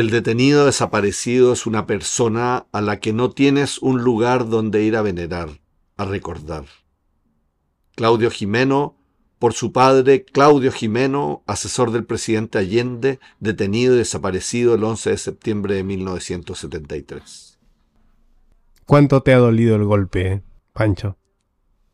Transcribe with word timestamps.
El 0.00 0.08
detenido 0.08 0.64
desaparecido 0.64 1.52
es 1.52 1.66
una 1.66 1.84
persona 1.84 2.64
a 2.72 2.80
la 2.80 3.00
que 3.00 3.12
no 3.12 3.32
tienes 3.32 3.76
un 3.82 4.02
lugar 4.02 4.48
donde 4.48 4.82
ir 4.82 4.96
a 4.96 5.02
venerar, 5.02 5.60
a 5.98 6.06
recordar. 6.06 6.64
Claudio 7.96 8.30
Jimeno, 8.30 8.96
por 9.38 9.52
su 9.52 9.72
padre 9.72 10.24
Claudio 10.24 10.72
Jimeno, 10.72 11.42
asesor 11.46 11.92
del 11.92 12.06
presidente 12.06 12.56
Allende, 12.56 13.20
detenido 13.40 13.94
y 13.94 13.98
desaparecido 13.98 14.74
el 14.74 14.84
11 14.84 15.10
de 15.10 15.18
septiembre 15.18 15.74
de 15.74 15.84
1973. 15.84 17.58
¿Cuánto 18.86 19.22
te 19.22 19.34
ha 19.34 19.38
dolido 19.38 19.76
el 19.76 19.84
golpe, 19.84 20.40
Pancho? 20.72 21.18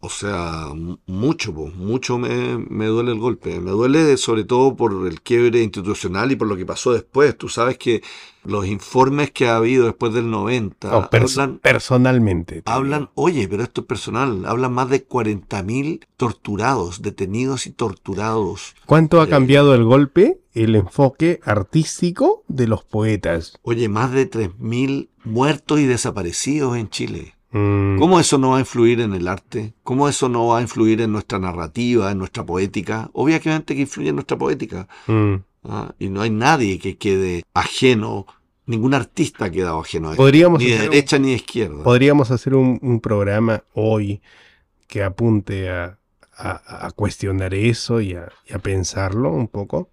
O 0.00 0.10
sea, 0.10 0.68
mucho, 1.06 1.52
mucho 1.52 2.18
me, 2.18 2.58
me, 2.58 2.86
duele 2.86 3.12
el 3.12 3.18
golpe. 3.18 3.58
Me 3.60 3.70
duele 3.70 4.16
sobre 4.18 4.44
todo 4.44 4.76
por 4.76 5.06
el 5.06 5.22
quiebre 5.22 5.62
institucional 5.62 6.30
y 6.30 6.36
por 6.36 6.48
lo 6.48 6.56
que 6.56 6.66
pasó 6.66 6.92
después. 6.92 7.36
Tú 7.36 7.48
sabes 7.48 7.78
que 7.78 8.02
los 8.46 8.66
informes 8.66 9.30
que 9.32 9.48
ha 9.48 9.56
habido 9.56 9.86
después 9.86 10.12
del 10.12 10.30
90 10.30 10.88
hablan, 10.88 11.58
personalmente. 11.58 12.62
Hablan, 12.66 13.10
oye, 13.14 13.48
pero 13.48 13.62
esto 13.62 13.80
es 13.80 13.86
personal, 13.86 14.44
hablan 14.46 14.72
más 14.72 14.88
de 14.88 15.06
40.000 15.06 16.06
torturados, 16.16 17.02
detenidos 17.02 17.66
y 17.66 17.70
torturados. 17.70 18.76
¿Cuánto 18.86 19.20
ha 19.20 19.24
eh, 19.24 19.28
cambiado 19.28 19.74
el 19.74 19.84
golpe? 19.84 20.40
El 20.54 20.76
enfoque 20.76 21.40
artístico 21.44 22.44
de 22.48 22.68
los 22.68 22.84
poetas. 22.84 23.58
Oye, 23.62 23.88
más 23.88 24.12
de 24.12 24.30
3.000 24.30 25.08
muertos 25.24 25.80
y 25.80 25.86
desaparecidos 25.86 26.76
en 26.76 26.88
Chile. 26.88 27.35
Mm. 27.56 27.98
¿Cómo 27.98 28.20
eso 28.20 28.36
no 28.38 28.50
va 28.50 28.58
a 28.58 28.60
influir 28.60 29.00
en 29.00 29.14
el 29.14 29.26
arte? 29.28 29.72
¿Cómo 29.82 30.08
eso 30.08 30.28
no 30.28 30.48
va 30.48 30.58
a 30.58 30.62
influir 30.62 31.00
en 31.00 31.12
nuestra 31.12 31.38
narrativa, 31.38 32.10
en 32.12 32.18
nuestra 32.18 32.44
poética? 32.44 33.08
Obviamente 33.14 33.74
que 33.74 33.80
influye 33.80 34.10
en 34.10 34.16
nuestra 34.16 34.36
poética. 34.36 34.86
Mm. 35.06 35.34
¿ah? 35.64 35.94
Y 35.98 36.10
no 36.10 36.20
hay 36.20 36.30
nadie 36.30 36.78
que 36.78 36.98
quede 36.98 37.44
ajeno, 37.54 38.26
ningún 38.66 38.92
artista 38.92 39.46
ha 39.46 39.50
quedado 39.50 39.80
ajeno 39.80 40.10
a 40.10 40.12
eso, 40.12 40.22
podríamos 40.22 40.58
ni 40.58 40.70
de 40.70 40.78
derecha 40.78 41.18
ni 41.18 41.28
de 41.28 41.36
izquierda. 41.36 41.82
Podríamos 41.82 42.30
hacer 42.30 42.54
un, 42.54 43.00
programa 43.00 43.62
hoy 43.72 44.20
que 44.86 45.02
apunte 45.02 45.70
a, 45.70 45.98
cuestionar 46.94 47.54
eso 47.54 48.02
y 48.02 48.12
a, 48.12 48.28
y 48.46 48.52
a 48.52 48.58
pensarlo 48.58 49.32
un 49.32 49.48
poco. 49.48 49.88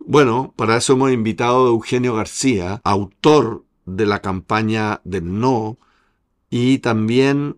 Bueno, 0.00 0.52
para 0.56 0.76
eso 0.76 0.94
hemos 0.94 1.12
invitado 1.12 1.66
a 1.66 1.70
Eugenio 1.70 2.14
García, 2.14 2.80
autor 2.82 3.64
de 3.86 4.06
la 4.06 4.20
campaña 4.20 5.00
del 5.04 5.38
no, 5.40 5.78
y 6.56 6.78
también 6.78 7.56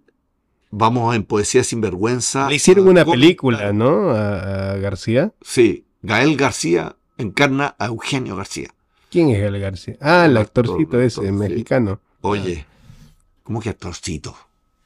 vamos 0.71 1.15
en 1.15 1.25
Poesía 1.25 1.63
sin 1.65 1.83
vergüenza. 1.83 2.49
Le 2.49 2.55
hicieron 2.55 2.89
una 2.89 3.05
película, 3.05 3.71
¿no? 3.75 4.09
A, 4.09 4.77
García. 4.77 5.35
Sí, 5.43 5.85
Gael 6.01 6.35
García 6.39 6.97
encarna 7.19 7.77
a 7.79 7.89
Eugenio 7.89 8.37
García. 8.37 8.71
¿Quién 9.11 9.29
es 9.29 9.39
Gael 9.39 9.61
García? 9.61 9.99
Ah, 10.01 10.25
el, 10.25 10.39
actorcito 10.39 10.99
ese, 10.99 11.31
mexicano. 11.31 12.01
Oye, 12.23 12.65
¿cómo 13.43 13.61
que 13.61 13.69
actorcito? 13.69 14.35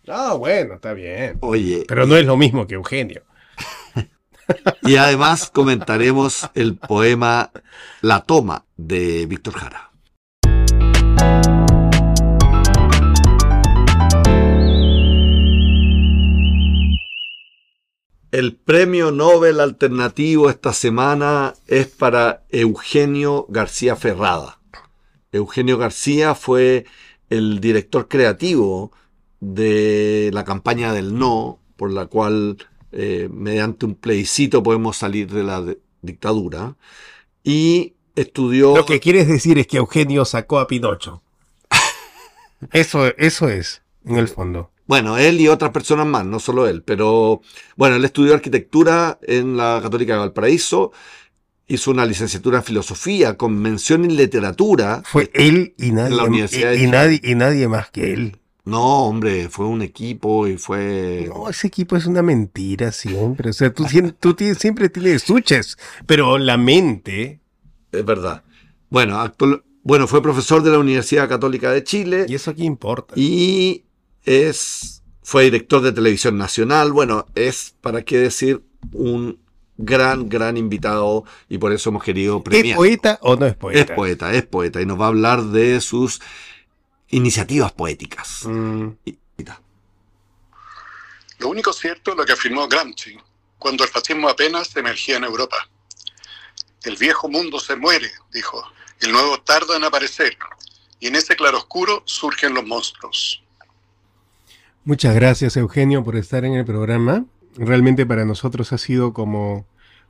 Ah, 0.08 0.34
bueno, 0.34 0.74
está 0.74 0.92
bien. 0.92 1.38
Oye. 1.38 1.84
Pero 1.86 2.04
no 2.04 2.16
es 2.16 2.26
lo 2.26 2.36
mismo 2.36 2.66
que 2.66 2.74
Eugenio. 2.74 3.22
y 4.82 4.96
además 4.96 5.52
comentaremos 5.52 6.50
el 6.54 6.74
poema 6.74 7.52
La 8.00 8.24
Toma 8.24 8.64
de 8.76 9.26
Víctor 9.26 9.54
Jara. 9.54 9.89
El 18.32 18.54
premio 18.54 19.10
Nobel 19.10 19.58
alternativo 19.58 20.50
esta 20.50 20.72
semana 20.72 21.54
es 21.66 21.88
para 21.88 22.44
Eugenio 22.50 23.46
García 23.48 23.96
Ferrada. 23.96 24.60
Eugenio 25.32 25.78
García 25.78 26.36
fue 26.36 26.86
el 27.28 27.60
director 27.60 28.06
creativo 28.06 28.92
de 29.40 30.30
la 30.32 30.44
campaña 30.44 30.92
del 30.92 31.18
no, 31.18 31.58
por 31.76 31.90
la 31.90 32.06
cual 32.06 32.58
eh, 32.92 33.28
mediante 33.32 33.86
un 33.86 33.96
plebiscito 33.96 34.62
podemos 34.62 34.96
salir 34.96 35.28
de 35.32 35.42
la 35.42 35.64
dictadura. 36.00 36.76
Y 37.42 37.94
estudió... 38.14 38.76
Lo 38.76 38.86
que 38.86 39.00
quieres 39.00 39.26
decir 39.26 39.58
es 39.58 39.66
que 39.66 39.78
Eugenio 39.78 40.24
sacó 40.24 40.60
a 40.60 40.68
Pinocho. 40.68 41.20
eso, 42.70 43.06
eso 43.16 43.48
es, 43.48 43.82
en 44.04 44.18
el 44.18 44.28
fondo. 44.28 44.70
Bueno, 44.90 45.18
él 45.18 45.40
y 45.40 45.46
otras 45.46 45.70
personas 45.70 46.04
más, 46.04 46.26
no 46.26 46.40
solo 46.40 46.66
él, 46.66 46.82
pero 46.82 47.42
bueno, 47.76 47.94
él 47.94 48.04
estudió 48.04 48.34
arquitectura 48.34 49.20
en 49.22 49.56
la 49.56 49.78
Católica 49.80 50.14
de 50.14 50.18
Valparaíso, 50.18 50.90
hizo 51.68 51.92
una 51.92 52.04
licenciatura 52.04 52.58
en 52.58 52.64
filosofía 52.64 53.36
con 53.36 53.56
mención 53.56 54.04
en 54.04 54.16
literatura. 54.16 55.04
Fue 55.04 55.30
él 55.32 55.74
y 55.78 55.92
nadie, 55.92 56.48
y, 56.76 56.88
nadie, 56.88 57.20
y 57.22 57.36
nadie 57.36 57.68
más 57.68 57.88
que 57.92 58.12
él. 58.12 58.38
No, 58.64 59.04
hombre, 59.04 59.48
fue 59.48 59.66
un 59.66 59.82
equipo 59.82 60.48
y 60.48 60.56
fue... 60.56 61.26
No, 61.28 61.48
ese 61.48 61.68
equipo 61.68 61.96
es 61.96 62.06
una 62.06 62.22
mentira 62.22 62.90
siempre. 62.90 63.50
O 63.50 63.52
sea, 63.52 63.72
tú, 63.72 63.84
tú 64.18 64.34
siempre 64.58 64.88
tienes 64.88 65.22
suches, 65.22 65.78
pero 66.04 66.36
la 66.36 66.56
mente... 66.56 67.38
Es 67.92 68.04
verdad. 68.04 68.42
Bueno, 68.88 69.20
actual, 69.20 69.62
bueno, 69.84 70.08
fue 70.08 70.20
profesor 70.20 70.64
de 70.64 70.72
la 70.72 70.80
Universidad 70.80 71.28
Católica 71.28 71.70
de 71.70 71.84
Chile. 71.84 72.26
¿Y 72.28 72.34
eso 72.34 72.52
qué 72.56 72.64
importa? 72.64 73.14
Y 73.16 73.84
es, 74.24 75.02
fue 75.22 75.44
director 75.44 75.82
de 75.82 75.92
televisión 75.92 76.38
nacional, 76.38 76.92
bueno, 76.92 77.26
es, 77.34 77.74
para 77.80 78.02
qué 78.02 78.18
decir, 78.18 78.62
un 78.92 79.38
gran, 79.76 80.28
gran 80.28 80.56
invitado 80.56 81.24
y 81.48 81.58
por 81.58 81.72
eso 81.72 81.90
hemos 81.90 82.04
querido 82.04 82.42
premiar. 82.42 82.72
¿Es 82.72 82.76
poeta 82.76 83.18
o 83.22 83.36
no 83.36 83.46
es 83.46 83.54
poeta? 83.54 83.80
Es 83.80 83.90
poeta, 83.90 84.32
es 84.32 84.46
poeta 84.46 84.80
y 84.80 84.86
nos 84.86 85.00
va 85.00 85.06
a 85.06 85.08
hablar 85.08 85.42
de 85.44 85.80
sus 85.80 86.20
iniciativas 87.08 87.72
poéticas. 87.72 88.44
Mm. 88.44 88.88
Lo 91.38 91.48
único 91.48 91.72
cierto 91.72 92.10
es 92.10 92.18
lo 92.18 92.26
que 92.26 92.32
afirmó 92.32 92.68
Gramsci 92.68 93.16
cuando 93.58 93.84
el 93.84 93.90
fascismo 93.90 94.28
apenas 94.28 94.74
emergía 94.76 95.16
en 95.16 95.24
Europa. 95.24 95.68
El 96.82 96.96
viejo 96.96 97.28
mundo 97.28 97.58
se 97.60 97.76
muere, 97.76 98.10
dijo, 98.32 98.62
el 99.00 99.12
nuevo 99.12 99.40
tarda 99.42 99.76
en 99.76 99.84
aparecer, 99.84 100.36
y 100.98 101.08
en 101.08 101.16
ese 101.16 101.36
claroscuro 101.36 102.02
surgen 102.06 102.54
los 102.54 102.64
monstruos. 102.64 103.42
Muchas 104.82 105.14
gracias 105.14 105.58
Eugenio 105.58 106.02
por 106.02 106.16
estar 106.16 106.46
en 106.46 106.54
el 106.54 106.64
programa. 106.64 107.26
Realmente 107.54 108.06
para 108.06 108.24
nosotros 108.24 108.72
ha 108.72 108.78
sido 108.78 109.12
como 109.12 109.66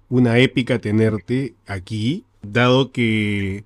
una 0.08 0.38
épica 0.38 0.78
tenerte 0.78 1.54
aquí, 1.66 2.24
dado 2.40 2.92
que 2.92 3.64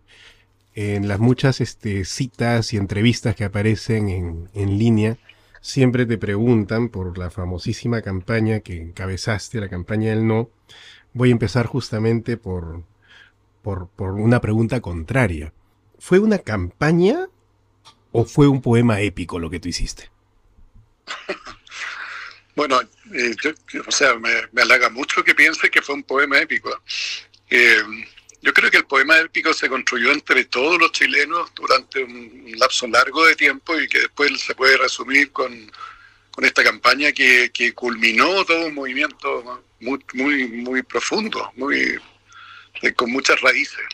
en 0.74 1.06
las 1.06 1.20
muchas 1.20 1.60
este, 1.60 2.06
citas 2.06 2.72
y 2.72 2.78
entrevistas 2.78 3.36
que 3.36 3.44
aparecen 3.44 4.08
en, 4.08 4.48
en, 4.54 4.78
línea, 4.78 5.18
siempre 5.60 6.06
te 6.06 6.16
preguntan 6.16 6.88
por 6.88 7.18
la 7.18 7.30
famosísima 7.30 8.00
campaña 8.00 8.60
que 8.60 8.80
encabezaste, 8.80 9.60
la 9.60 9.68
campaña 9.68 10.08
del 10.08 10.26
no. 10.26 10.48
Voy 11.12 11.28
a 11.28 11.32
empezar 11.32 11.66
justamente 11.66 12.38
por, 12.38 12.82
por, 13.60 13.88
por 13.88 14.12
una 14.12 14.40
pregunta 14.40 14.80
contraria. 14.80 15.52
¿Fue 15.98 16.18
una 16.18 16.38
campaña 16.38 17.28
o 18.10 18.24
fue 18.24 18.48
un 18.48 18.62
poema 18.62 19.02
épico 19.02 19.38
lo 19.38 19.50
que 19.50 19.60
tú 19.60 19.68
hiciste? 19.68 20.13
bueno, 22.56 22.80
eh, 23.12 23.34
o 23.86 23.90
sea, 23.90 24.14
me, 24.14 24.30
halaga 24.60 24.88
mucho 24.90 25.24
que 25.24 25.34
piense 25.34 25.70
que 25.70 25.82
fue 25.82 25.94
un 25.94 26.02
poema 26.02 26.38
épico. 26.38 26.82
Eh, 27.50 27.82
yo 28.42 28.52
creo 28.52 28.70
que 28.70 28.78
el 28.78 28.86
poema 28.86 29.18
épico 29.18 29.52
se 29.54 29.68
construyó 29.68 30.12
entre 30.12 30.44
todos 30.44 30.78
los 30.78 30.92
chilenos 30.92 31.50
durante 31.54 32.04
un 32.04 32.52
lapso 32.56 32.86
largo 32.86 33.24
de 33.26 33.36
tiempo 33.36 33.78
y 33.78 33.88
que 33.88 34.00
después 34.00 34.38
se 34.40 34.54
puede 34.54 34.76
resumir 34.76 35.32
con, 35.32 35.70
esta 36.42 36.64
campaña 36.64 37.12
que, 37.12 37.72
culminó 37.74 38.44
todo 38.44 38.66
un 38.66 38.74
movimiento 38.74 39.64
muy, 39.80 40.48
muy, 40.48 40.82
profundo, 40.82 41.52
muy, 41.56 41.98
eh, 42.82 42.92
con 42.94 43.10
muchas 43.12 43.40
raíces. 43.40 43.84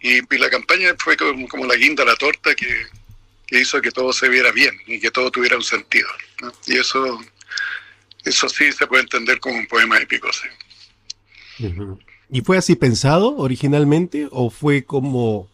y, 0.00 0.38
la 0.38 0.50
campaña 0.50 0.94
fue 0.98 1.16
como, 1.16 1.48
como 1.48 1.66
la 1.66 1.74
guinda 1.74 2.04
a 2.04 2.06
la 2.06 2.16
torta 2.16 2.54
que, 2.54 2.86
que 3.54 3.60
hizo 3.60 3.80
que 3.80 3.92
todo 3.92 4.12
se 4.12 4.28
viera 4.28 4.50
bien 4.50 4.76
y 4.84 4.98
que 4.98 5.12
todo 5.12 5.30
tuviera 5.30 5.56
un 5.56 5.62
sentido. 5.62 6.08
Y 6.66 6.76
eso, 6.76 7.20
eso 8.24 8.48
sí 8.48 8.72
se 8.72 8.84
puede 8.88 9.04
entender 9.04 9.38
como 9.38 9.56
un 9.56 9.66
poema 9.68 9.96
épico. 9.98 10.28
Sí. 10.32 11.68
¿Y 12.30 12.40
fue 12.40 12.58
así 12.58 12.74
pensado 12.74 13.36
originalmente 13.36 14.26
o 14.32 14.50
fue 14.50 14.84
como 14.84 15.48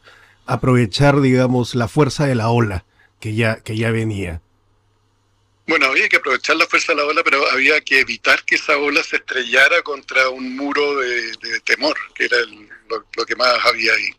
aprovechar, 0.46 1.20
digamos, 1.20 1.74
la 1.74 1.88
fuerza 1.88 2.26
de 2.26 2.34
la 2.34 2.48
ola 2.48 2.86
que 3.20 3.34
ya, 3.34 3.60
que 3.62 3.76
ya 3.76 3.90
venía? 3.90 4.40
Bueno, 5.66 5.84
había 5.86 6.08
que 6.08 6.16
aprovechar 6.16 6.56
la 6.56 6.66
fuerza 6.66 6.92
de 6.92 7.00
la 7.00 7.04
ola, 7.04 7.22
pero 7.22 7.46
había 7.50 7.82
que 7.82 8.00
evitar 8.00 8.42
que 8.46 8.54
esa 8.54 8.78
ola 8.78 9.02
se 9.02 9.16
estrellara 9.16 9.82
contra 9.82 10.30
un 10.30 10.56
muro 10.56 10.96
de, 11.00 11.60
temor, 11.66 11.98
que 12.14 12.24
era 12.24 12.38
lo, 12.88 13.26
que 13.26 13.36
más 13.36 13.54
había 13.66 13.92
ahí. 13.92 14.10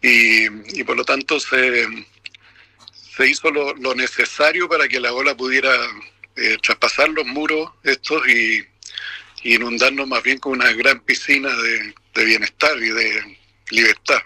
y, 0.00 0.80
y, 0.80 0.84
por 0.84 0.96
lo 0.96 1.04
tanto 1.04 1.38
se, 1.38 1.86
se 3.16 3.28
hizo 3.28 3.50
lo, 3.50 3.94
necesario 3.94 4.68
para 4.68 4.88
que 4.88 5.00
la 5.00 5.12
ola 5.12 5.36
pudiera 5.36 5.70
eh, 6.36 6.58
traspasar 6.62 7.08
los 7.10 7.26
muros 7.26 7.70
estos 7.82 8.26
y, 8.28 8.64
inundarnos 9.46 10.08
más 10.08 10.22
bien 10.22 10.38
con 10.38 10.52
una 10.52 10.72
gran 10.72 11.00
piscina 11.00 11.50
de, 11.54 12.24
bienestar 12.24 12.78
y 12.78 12.88
de 12.88 13.38
libertad. 13.70 14.20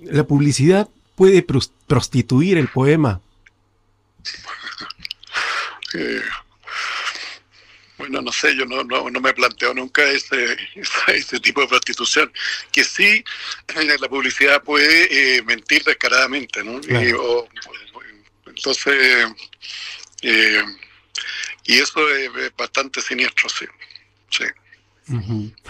La 0.00 0.24
publicidad 0.24 0.88
puede 1.16 1.44
prostituir 1.88 2.56
el 2.56 2.68
poema. 2.68 3.20
Eh, 5.94 6.20
bueno, 8.06 8.22
no 8.22 8.32
sé, 8.32 8.56
yo 8.56 8.64
no, 8.66 8.84
no, 8.84 9.10
no 9.10 9.20
me 9.20 9.34
planteo 9.34 9.74
nunca 9.74 10.04
ese, 10.04 10.56
ese, 11.08 11.40
tipo 11.40 11.60
de 11.60 11.66
prostitución. 11.66 12.32
Que 12.70 12.84
sí, 12.84 13.24
eh, 13.74 13.96
la 14.00 14.08
publicidad 14.08 14.62
puede 14.62 15.38
eh, 15.38 15.42
mentir 15.42 15.82
descaradamente, 15.84 16.62
¿no? 16.62 16.80
entonces, 18.46 19.26
y 20.22 21.78
eso 21.78 22.08
es, 22.08 22.30
bastante 22.56 23.00
siniestro, 23.00 23.48
sí. 23.48 23.66
sí. 24.30 24.44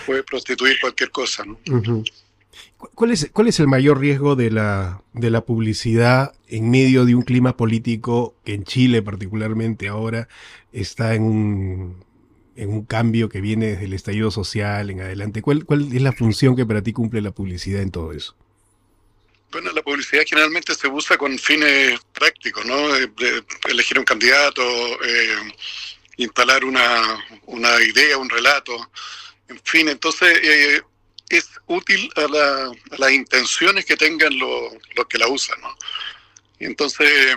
Puede 0.05 0.23
prostituir 0.23 0.79
cualquier 0.81 1.11
cosa, 1.11 1.44
¿no? 1.44 1.59
¿Cuál 2.77 3.11
es, 3.11 3.29
¿Cuál 3.33 3.49
es 3.49 3.59
el 3.61 3.67
mayor 3.67 3.99
riesgo 3.99 4.37
de 4.37 4.50
la, 4.50 5.03
de 5.12 5.31
la 5.31 5.44
publicidad 5.44 6.35
en 6.49 6.71
medio 6.71 7.05
de 7.05 7.15
un 7.15 7.23
clima 7.23 7.56
político 7.56 8.35
que 8.44 8.55
en 8.55 8.65
Chile 8.65 9.03
particularmente 9.03 9.88
ahora 9.88 10.29
está 10.73 11.15
en 11.15 11.23
un, 11.23 12.06
en 12.56 12.70
un 12.70 12.85
cambio 12.85 13.29
que 13.29 13.41
viene 13.41 13.67
desde 13.69 13.85
el 13.85 13.93
estallido 13.93 14.31
social 14.31 14.91
en 14.91 15.00
adelante? 15.00 15.43
¿Cuál, 15.43 15.64
¿Cuál 15.64 15.93
es 15.93 16.03
la 16.03 16.12
función 16.12 16.56
que 16.56 16.67
para 16.67 16.82
ti 16.82 16.93
cumple 16.93 17.20
la 17.20 17.31
publicidad 17.31 17.82
en 17.82 17.91
todo 17.91 18.12
eso? 18.12 18.35
Bueno, 19.50 19.73
la 19.73 19.82
publicidad 19.82 20.25
generalmente 20.26 20.75
se 20.75 20.88
usa 20.88 21.17
con 21.17 21.38
fines 21.38 21.99
prácticos, 22.12 22.67
¿no? 22.67 22.76
elegir 23.69 23.99
un 23.99 24.05
candidato, 24.05 24.62
eh, 25.03 25.53
instalar 26.17 26.64
una, 26.64 27.25
una, 27.47 27.81
idea, 27.82 28.19
un 28.19 28.29
relato, 28.29 28.76
en 29.49 29.61
fin, 29.62 29.88
entonces 29.88 30.41
eh, 30.43 30.82
es 31.29 31.49
útil 31.67 32.11
a, 32.17 32.70
las 32.99 33.12
intenciones 33.12 33.85
que 33.85 33.97
tengan 33.97 34.37
los, 34.38 34.73
que 35.09 35.19
la 35.19 35.29
usan. 35.29 35.61
¿no? 35.61 35.75
entonces, 36.59 37.37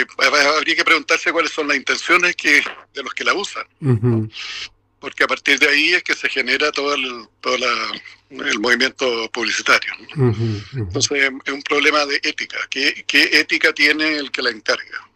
eh, 0.00 0.06
habría 0.56 0.76
que 0.76 0.84
preguntarse 0.84 1.32
cuáles 1.32 1.52
son 1.52 1.68
las 1.68 1.76
intenciones 1.76 2.34
que, 2.36 2.62
de 2.94 3.02
los 3.02 3.14
que 3.14 3.24
la 3.24 3.34
usan. 3.34 3.64
Porque 4.98 5.24
a 5.24 5.26
partir 5.26 5.58
de 5.58 5.68
ahí 5.68 5.92
es 5.92 6.02
que 6.02 6.14
se 6.14 6.28
genera 6.28 6.72
todo 6.72 6.94
el, 6.94 7.26
todo 7.40 7.56
el 8.30 8.58
movimiento 8.58 9.30
publicitario. 9.32 9.92
Entonces, 10.74 11.30
es 11.44 11.52
un 11.52 11.62
problema 11.62 12.06
de 12.06 12.16
ética. 12.22 12.58
¿Qué, 12.70 13.04
¿Qué 13.06 13.38
ética 13.38 13.72
tiene 13.72 14.16
el 14.16 14.30
que 14.30 14.42
la 14.42 14.50
encarga? 14.50 15.08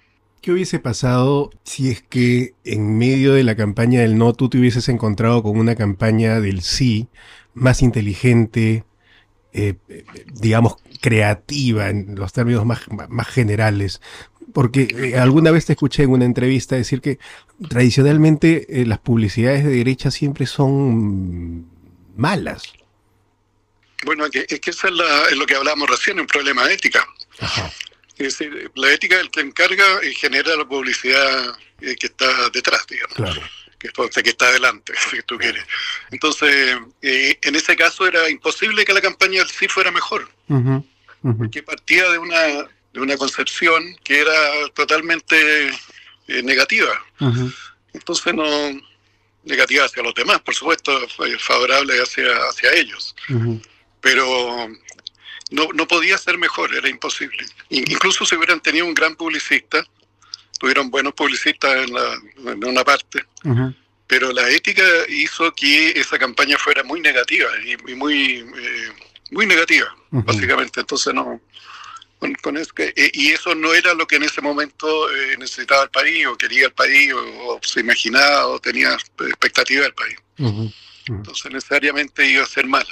¿Qué 0.42 0.52
hubiese 0.52 0.78
pasado 0.78 1.50
si 1.64 1.90
es 1.90 2.02
que 2.02 2.54
en 2.64 2.96
medio 2.96 3.32
de 3.34 3.42
la 3.42 3.56
campaña 3.56 4.02
del 4.02 4.16
no 4.16 4.34
tú 4.34 4.48
te 4.48 4.58
hubieses 4.58 4.88
encontrado 4.88 5.42
con 5.42 5.58
una 5.58 5.74
campaña 5.74 6.40
del 6.40 6.62
sí 6.62 7.08
más 7.54 7.82
inteligente, 7.82 8.84
eh, 9.58 9.74
digamos, 10.34 10.76
creativa 11.00 11.88
en 11.88 12.14
los 12.14 12.32
términos 12.32 12.64
más, 12.64 12.80
más 13.08 13.26
generales. 13.26 14.00
Porque 14.54 14.88
eh, 14.96 15.18
alguna 15.18 15.50
vez 15.50 15.66
te 15.66 15.72
escuché 15.72 16.04
en 16.04 16.10
una 16.10 16.24
entrevista 16.24 16.76
decir 16.76 17.00
que 17.00 17.18
tradicionalmente 17.68 18.80
eh, 18.80 18.86
las 18.86 19.00
publicidades 19.00 19.64
de 19.64 19.70
derecha 19.70 20.10
siempre 20.10 20.46
son 20.46 21.66
malas. 22.16 22.62
Bueno, 24.04 24.26
es 24.26 24.30
que, 24.30 24.70
eso 24.70 24.88
es, 24.88 25.36
lo 25.36 25.46
que 25.46 25.56
hablábamos 25.56 25.90
recién, 25.90 26.20
un 26.20 26.26
problema 26.26 26.66
de 26.66 26.74
ética. 26.74 27.04
Es 28.16 28.38
decir, 28.38 28.70
la 28.76 28.92
ética 28.92 29.16
del 29.16 29.30
que 29.30 29.40
encarga 29.40 29.84
y 30.08 30.14
genera 30.14 30.54
la 30.54 30.64
publicidad 30.66 31.56
que 31.80 32.06
está 32.06 32.48
detrás, 32.50 32.86
digamos. 32.88 33.16
Claro 33.16 33.42
que, 33.78 33.90
que 34.22 34.30
está 34.30 34.48
adelante, 34.48 34.92
si 35.10 35.22
tú 35.22 35.38
quieres. 35.38 35.64
Entonces, 36.10 36.76
eh, 37.02 37.38
en 37.42 37.56
ese 37.56 37.76
caso 37.76 38.06
era 38.06 38.28
imposible 38.28 38.84
que 38.84 38.92
la 38.92 39.00
campaña 39.00 39.38
del 39.38 39.48
sí 39.48 39.68
fuera 39.68 39.90
mejor, 39.90 40.28
porque 41.36 41.62
partía 41.62 42.08
de 42.10 42.18
una, 42.18 42.40
de 42.92 43.00
una 43.00 43.16
concepción 43.16 43.96
que 44.04 44.20
era 44.20 44.68
totalmente 44.74 45.68
eh, 46.28 46.42
negativa. 46.42 47.04
Entonces, 47.92 48.34
no 48.34 48.44
negativa 49.44 49.84
hacia 49.84 50.02
los 50.02 50.14
demás, 50.14 50.40
por 50.40 50.54
supuesto, 50.54 50.92
favorable 51.38 52.00
hacia, 52.02 52.30
hacia 52.48 52.72
ellos. 52.74 53.14
Pero 54.00 54.68
no, 55.50 55.68
no 55.74 55.88
podía 55.88 56.18
ser 56.18 56.38
mejor, 56.38 56.74
era 56.74 56.88
imposible. 56.88 57.46
Incluso 57.70 58.24
si 58.24 58.36
hubieran 58.36 58.60
tenido 58.60 58.86
un 58.86 58.94
gran 58.94 59.16
publicista, 59.16 59.84
tuvieron 60.58 60.90
buenos 60.90 61.14
publicistas 61.14 61.88
en, 61.88 61.94
la, 61.94 62.52
en 62.52 62.64
una 62.64 62.84
parte, 62.84 63.24
pero 64.06 64.32
la 64.32 64.48
ética 64.48 64.82
hizo 65.08 65.52
que 65.52 65.90
esa 65.90 66.18
campaña 66.18 66.56
fuera 66.58 66.82
muy 66.82 67.00
negativa 67.00 67.48
y, 67.64 67.94
muy, 67.94 68.38
eh, 68.38 68.88
muy 69.30 69.46
negativa, 69.46 69.94
básicamente. 70.10 70.80
Entonces 70.80 71.14
no... 71.14 71.40
Con, 72.42 72.56
eh, 72.56 73.10
y 73.14 73.28
eso 73.28 73.54
no 73.54 73.72
era 73.72 73.94
lo 73.94 74.04
que 74.04 74.16
en 74.16 74.24
ese 74.24 74.40
momento 74.40 75.08
eh, 75.08 75.36
necesitaba 75.38 75.84
el 75.84 75.90
país, 75.90 76.26
o 76.26 76.36
quería 76.36 76.66
el 76.66 76.72
país, 76.72 77.12
o, 77.14 77.60
se 77.62 77.78
imaginaba, 77.78 78.48
o 78.48 78.58
tenía 78.58 78.92
expectativa 78.94 79.82
del 79.82 79.94
país. 79.94 80.16
Entonces 81.06 81.52
necesariamente 81.52 82.28
iba 82.28 82.42
a 82.42 82.46
ser 82.46 82.66
mala. 82.66 82.90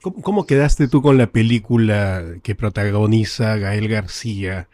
¿Cómo, 0.00 0.46
quedaste 0.46 0.86
tú 0.86 1.02
con 1.02 1.18
la 1.18 1.26
película 1.26 2.24
que 2.44 2.54
protagoniza 2.54 3.56
Gael 3.56 3.88
García? 3.88 4.68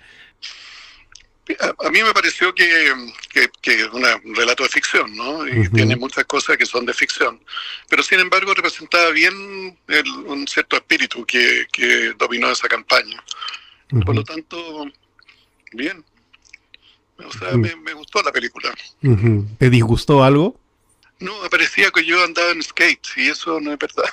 A, 1.85 1.91
mí 1.91 2.03
me 2.03 2.13
pareció 2.13 2.55
que, 2.55 2.87
es 2.87 3.89
un 3.93 4.35
relato 4.35 4.63
de 4.63 4.69
ficción, 4.69 5.15
¿no? 5.17 5.47
Y 5.47 5.69
tiene 5.71 5.97
muchas 5.97 6.25
cosas 6.25 6.57
que 6.57 6.67
son 6.67 6.87
de 6.87 6.95
ficción. 6.95 7.41
Pero 7.89 8.03
sin 8.03 8.21
embargo 8.21 8.55
representaba 8.55 9.11
bien 9.11 9.77
un 10.27 10.47
cierto 10.47 10.77
espíritu 10.77 11.27
que, 11.27 12.15
dominó 12.17 12.51
esa 12.51 12.69
campaña. 12.69 13.23
Por 14.05 14.15
lo 14.15 14.25
tanto, 14.25 14.87
bien. 15.73 16.05
O 17.19 17.33
sea, 17.33 17.57
me, 17.57 17.93
gustó 17.93 18.23
la 18.23 18.33
película. 18.33 18.73
¿Te 19.59 19.71
disgustó 19.71 20.23
algo? 20.23 20.62
No, 21.23 21.33
parecía 21.51 21.91
que 21.93 22.05
yo 22.05 22.23
andaba 22.25 22.51
en 22.51 22.63
skate 22.63 23.07
y 23.17 23.29
eso 23.29 23.61
no 23.61 23.73
es 23.73 23.79
verdad. 23.79 24.05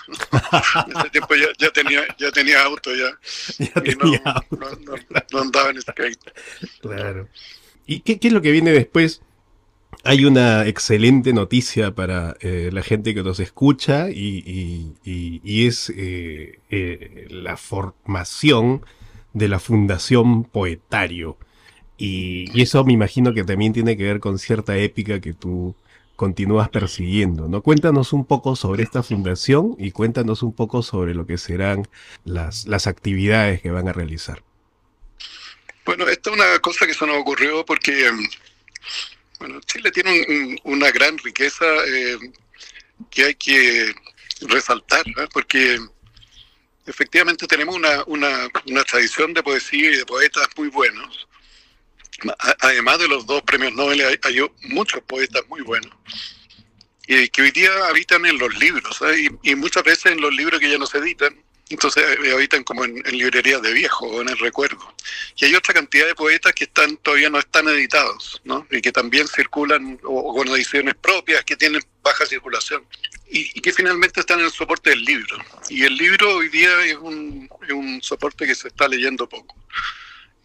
en 0.87 0.97
ese 0.97 1.09
tiempo 1.09 1.33
ya, 1.35 1.71
tenía, 1.71 2.01
ya 2.19 2.31
tenía 2.31 2.63
auto 2.63 2.91
ya. 2.95 3.17
y 3.83 3.95
no, 3.95 5.41
andaba 5.41 5.71
en 5.71 5.81
skate. 5.81 6.19
Claro. 6.81 7.27
¿Y 7.87 8.01
qué, 8.01 8.19
es 8.21 8.31
lo 8.31 8.41
que 8.41 8.51
viene 8.51 8.71
después? 8.71 9.21
Hay 10.03 10.23
una 10.23 10.67
excelente 10.67 11.33
noticia 11.33 11.95
para 11.95 12.37
eh, 12.41 12.69
la 12.71 12.83
gente 12.83 13.15
que 13.15 13.23
nos 13.23 13.39
escucha 13.39 14.11
y, 14.11 14.93
es 15.43 15.91
eh, 15.95 16.59
eh, 16.69 17.27
la 17.29 17.57
formación 17.57 18.85
de 19.33 19.47
la 19.47 19.59
Fundación 19.59 20.43
Poetario. 20.43 21.37
Y, 21.97 22.49
y, 22.53 22.61
eso 22.61 22.83
me 22.83 22.93
imagino 22.93 23.33
que 23.33 23.43
también 23.43 23.73
tiene 23.73 23.97
que 23.97 24.03
ver 24.03 24.19
con 24.19 24.37
cierta 24.37 24.77
épica 24.77 25.19
que 25.19 25.33
tú 25.33 25.75
continúas 26.19 26.67
persiguiendo, 26.67 27.47
¿no? 27.47 27.61
Cuéntanos 27.61 28.11
un 28.11 28.25
poco 28.25 28.57
sobre 28.57 28.83
esta 28.83 29.03
fundación 29.03 29.77
y 29.79 29.91
cuéntanos 29.91 30.43
un 30.43 30.53
poco 30.53 30.83
sobre 30.83 31.13
lo 31.15 31.25
que 31.25 31.37
serán 31.37 31.87
las, 32.25 32.67
las 32.67 32.87
actividades 32.87 33.61
que 33.61 33.71
van 33.71 33.87
a 33.87 33.93
realizar. 33.93 34.43
Bueno, 35.85 36.09
esta 36.09 36.29
es 36.29 36.35
una 36.35 36.59
cosa 36.59 36.85
que 36.85 36.93
se 36.93 37.07
nos 37.07 37.15
ocurrió 37.15 37.63
porque 37.65 38.11
bueno, 39.39 39.61
Chile 39.61 39.91
tiene 39.91 40.57
una 40.65 40.91
gran 40.91 41.17
riqueza 41.19 41.63
eh, 41.87 42.17
que 43.09 43.23
hay 43.23 43.35
que 43.35 43.95
resaltar, 44.41 45.05
porque 45.31 45.79
efectivamente 46.85 47.47
tenemos 47.47 47.77
una, 47.77 48.03
una, 48.07 48.49
una 48.67 48.83
tradición 48.83 49.33
de 49.33 49.41
poesía 49.41 49.89
y 49.89 49.95
de 49.95 50.05
poetas 50.05 50.49
muy 50.57 50.67
buenos 50.67 51.28
además 52.59 52.99
de 52.99 53.07
los 53.07 53.25
dos 53.25 53.41
premios 53.43 53.73
Nobel, 53.73 54.01
hay, 54.01 54.39
muchos 54.69 55.01
poetas 55.03 55.43
muy 55.47 55.61
buenos 55.61 55.91
y 57.09 57.27
que 57.29 57.41
hoy 57.41 57.51
día 57.51 57.71
habitan 57.87 58.23
en 58.27 58.37
los 58.37 58.55
libros 58.59 59.01
¿eh? 59.01 59.29
y, 59.41 59.55
muchas 59.55 59.83
veces 59.83 60.11
en 60.11 60.21
los 60.21 60.31
libros 60.31 60.59
que 60.59 60.69
ya 60.69 60.77
no 60.77 60.85
se 60.85 60.99
editan. 60.99 61.35
Entonces 61.67 62.03
eh, 62.23 62.31
habitan 62.31 62.63
como 62.63 62.85
en, 62.85 63.01
librerías 63.17 63.63
de 63.63 63.73
viejo 63.73 64.05
o 64.05 64.21
en 64.21 64.29
el 64.29 64.37
recuerdo. 64.37 64.95
Y 65.35 65.45
hay 65.45 65.55
otra 65.55 65.73
cantidad 65.73 66.05
de 66.05 66.13
poetas 66.13 66.53
que 66.53 66.65
están 66.65 66.97
todavía 66.97 67.31
no 67.31 67.39
están 67.39 67.67
editados. 67.67 68.39
Y 68.69 68.81
que 68.81 68.91
también 68.91 69.27
circulan 69.27 69.99
o, 70.03 70.35
con 70.35 70.49
ediciones 70.49 70.93
propias, 71.01 71.43
que 71.43 71.55
tienen 71.55 71.81
baja 72.03 72.27
circulación. 72.27 72.85
Y, 73.27 73.57
y, 73.57 73.61
que 73.61 73.73
finalmente 73.73 74.19
están 74.19 74.39
en 74.39 74.45
el 74.45 74.51
soporte 74.51 74.91
del 74.91 75.03
libro. 75.03 75.35
Y 75.67 75.83
el 75.85 75.95
libro 75.95 76.37
hoy 76.37 76.49
día 76.49 76.85
es 76.85 76.97
un, 76.97 77.49
es 77.67 77.73
un 77.73 78.03
soporte 78.03 78.45
que 78.45 78.53
se 78.53 78.67
está 78.67 78.87
leyendo 78.87 79.27
poco. 79.27 79.55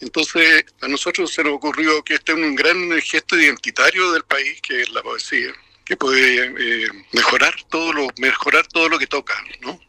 Entonces, 0.00 0.64
a 0.80 0.88
nosotros 0.88 1.32
se 1.32 1.42
nos 1.44 1.54
ocurrió 1.54 2.02
que 2.02 2.14
este 2.14 2.32
es 2.32 2.38
un 2.38 2.54
gran 2.54 2.90
gesto 3.00 3.38
identitario 3.38 4.12
del 4.12 4.24
país, 4.24 4.60
que 4.60 4.82
es 4.82 4.90
la 4.90 5.02
poesía, 5.02 5.52
que 5.84 5.96
puede 5.96 6.46
eh, 6.46 6.88
mejorar 7.12 7.54
todo 7.70 7.92
lo 7.92 8.08
mejorar 8.18 8.66
todo 8.66 8.88
lo 8.88 8.98
que 8.98 9.06
toca, 9.06 9.34
¿no? 9.60 9.80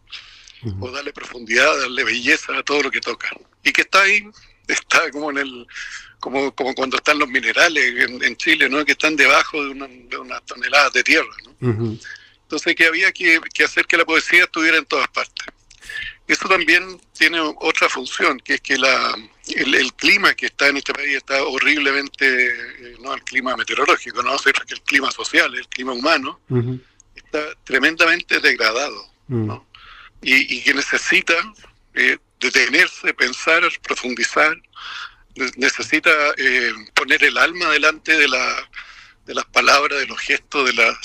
O 0.79 0.89
darle 0.89 1.13
profundidad, 1.13 1.79
darle 1.79 2.03
belleza 2.03 2.57
a 2.57 2.63
todo 2.63 2.83
lo 2.83 2.91
que 2.91 2.99
toca. 2.99 3.29
Y 3.63 3.71
que 3.71 3.81
está 3.81 4.01
ahí, 4.01 4.27
está 4.67 5.11
como 5.11 5.29
en 5.29 5.37
el 5.37 5.67
como, 6.19 6.55
como 6.55 6.73
cuando 6.73 6.97
están 6.97 7.19
los 7.19 7.29
minerales 7.29 8.09
en, 8.09 8.35
Chile, 8.37 8.67
¿no? 8.67 8.83
Que 8.83 8.93
están 8.93 9.15
debajo 9.15 9.63
de, 9.63 9.69
una, 9.69 9.87
unas 10.19 10.43
toneladas 10.45 10.93
de 10.93 11.03
tierra, 11.03 11.35
¿no? 11.43 11.97
Entonces 12.45 12.75
que 12.75 12.85
había 12.85 13.11
que, 13.11 13.39
hacer 13.63 13.85
que 13.85 13.97
la 13.97 14.05
poesía 14.05 14.43
estuviera 14.43 14.77
en 14.77 14.85
todas 14.85 15.07
partes. 15.07 15.47
Eso 16.27 16.47
también 16.49 16.99
tiene 17.13 17.39
otra 17.39 17.87
función, 17.87 18.39
que 18.39 18.55
es 18.55 18.61
que 18.61 18.77
la, 18.77 19.15
el, 19.47 19.93
clima 19.93 20.33
que 20.33 20.47
está 20.47 20.69
en 20.69 20.77
este 20.77 20.91
país 20.91 21.17
está 21.17 21.43
horriblemente, 21.43 22.25
eh, 22.25 22.95
no 22.99 23.13
el 23.13 23.23
clima 23.23 23.55
meteorológico, 23.55 24.23
no 24.23 24.35
que 24.37 24.73
el 24.73 24.81
clima 24.81 25.11
social, 25.11 25.53
el 25.53 25.67
clima 25.67 25.93
humano, 25.93 26.39
está 27.15 27.53
tremendamente 27.63 28.39
degradado, 28.39 29.07
mm. 29.27 29.51
y, 30.23 30.61
que 30.61 30.73
necesita 30.73 31.35
eh, 31.93 32.17
detenerse, 32.39 33.13
pensar, 33.13 33.61
profundizar, 33.83 34.59
necesita 35.57 36.09
eh, 36.37 36.73
poner 36.95 37.23
el 37.23 37.37
alma 37.37 37.69
delante 37.69 38.17
de, 38.17 38.27
la, 38.27 38.69
de 39.25 39.35
las 39.35 39.45
palabras, 39.45 39.99
de 39.99 40.07
los 40.07 40.19
gestos, 40.19 40.65
de 40.65 40.73
las 40.73 40.97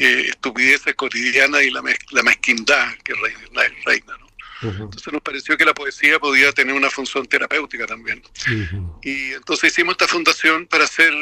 eh, 0.00 0.04
eh, 0.04 0.26
estupideces 0.28 0.94
cotidianas 0.94 1.62
y 1.62 1.70
la, 1.70 1.82
la 2.10 2.22
mezquindad 2.22 2.94
que 3.04 3.14
reina. 3.14 3.74
reina 3.84 4.18
¿no? 4.18 4.30
Entonces 4.62 5.12
nos 5.12 5.22
pareció 5.22 5.56
que 5.56 5.64
la 5.64 5.72
poesía 5.72 6.18
podía 6.18 6.52
tener 6.52 6.74
una 6.74 6.90
función 6.90 7.26
terapéutica 7.26 7.86
también. 7.86 8.22
Y 9.02 9.32
entonces 9.32 9.72
hicimos 9.72 9.92
esta 9.92 10.06
fundación 10.06 10.66
para 10.66 10.84
hacer 10.84 11.12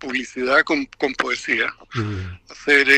publicidad 0.00 0.64
con, 0.64 0.86
con 0.98 1.14
poesía, 1.14 1.72
hacer 2.50 2.88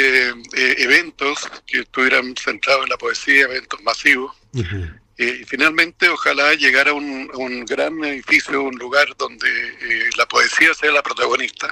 eventos 0.55 1.47
que 1.67 1.81
estuvieran 1.81 2.35
centrados 2.37 2.85
en 2.85 2.89
la 2.89 2.97
poesía, 2.97 3.45
eventos 3.45 3.83
masivos. 3.83 4.35
Eh, 5.21 5.41
y 5.43 5.45
finalmente, 5.45 6.09
ojalá 6.09 6.55
llegar 6.55 6.89
a 6.89 6.95
un, 6.95 7.67
gran 7.67 8.03
edificio, 8.05 8.63
un 8.63 8.77
lugar 8.77 9.07
donde 9.19 9.49
eh, 9.49 10.09
la 10.17 10.27
poesía 10.27 10.73
sea 10.73 10.91
la 10.93 11.03
protagonista 11.03 11.71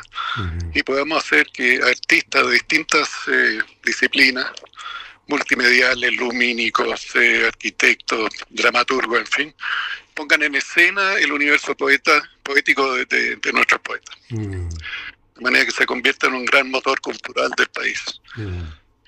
y 0.74 0.82
podamos 0.82 1.24
hacer 1.24 1.46
que 1.46 1.80
artistas 1.82 2.46
de 2.46 2.52
distintas 2.52 3.08
eh, 3.26 3.58
disciplinas, 3.82 4.52
multimediales, 5.28 6.12
lumínicos, 6.12 7.06
arquitectos, 7.46 8.28
dramaturgos, 8.50 9.20
en 9.20 9.26
fin, 9.26 9.54
pongan 10.12 10.42
en 10.42 10.54
escena 10.54 11.14
el 11.14 11.32
universo 11.32 11.74
poeta, 11.74 12.22
poético 12.42 12.96
de, 12.96 13.38
nuestros 13.54 13.80
poetas. 13.80 14.16
De 14.28 15.40
manera 15.40 15.64
que 15.64 15.70
se 15.70 15.86
convierta 15.86 16.26
en 16.26 16.34
un 16.34 16.44
gran 16.44 16.70
motor 16.70 17.00
cultural 17.00 17.50
del 17.56 17.68
país. 17.68 18.20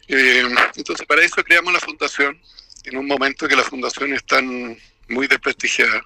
entonces, 0.09 1.06
para 1.06 1.23
eso 1.23 1.44
creamos 1.44 1.75
la 1.75 1.80
fundación 1.80 2.40
en 2.84 2.96
un 2.96 3.06
momento 3.06 3.49
que 3.49 3.56
las 3.56 3.66
fundaciones 3.66 4.18
están 4.18 4.76
muy 5.08 5.26
desprestigiadas, 5.26 6.02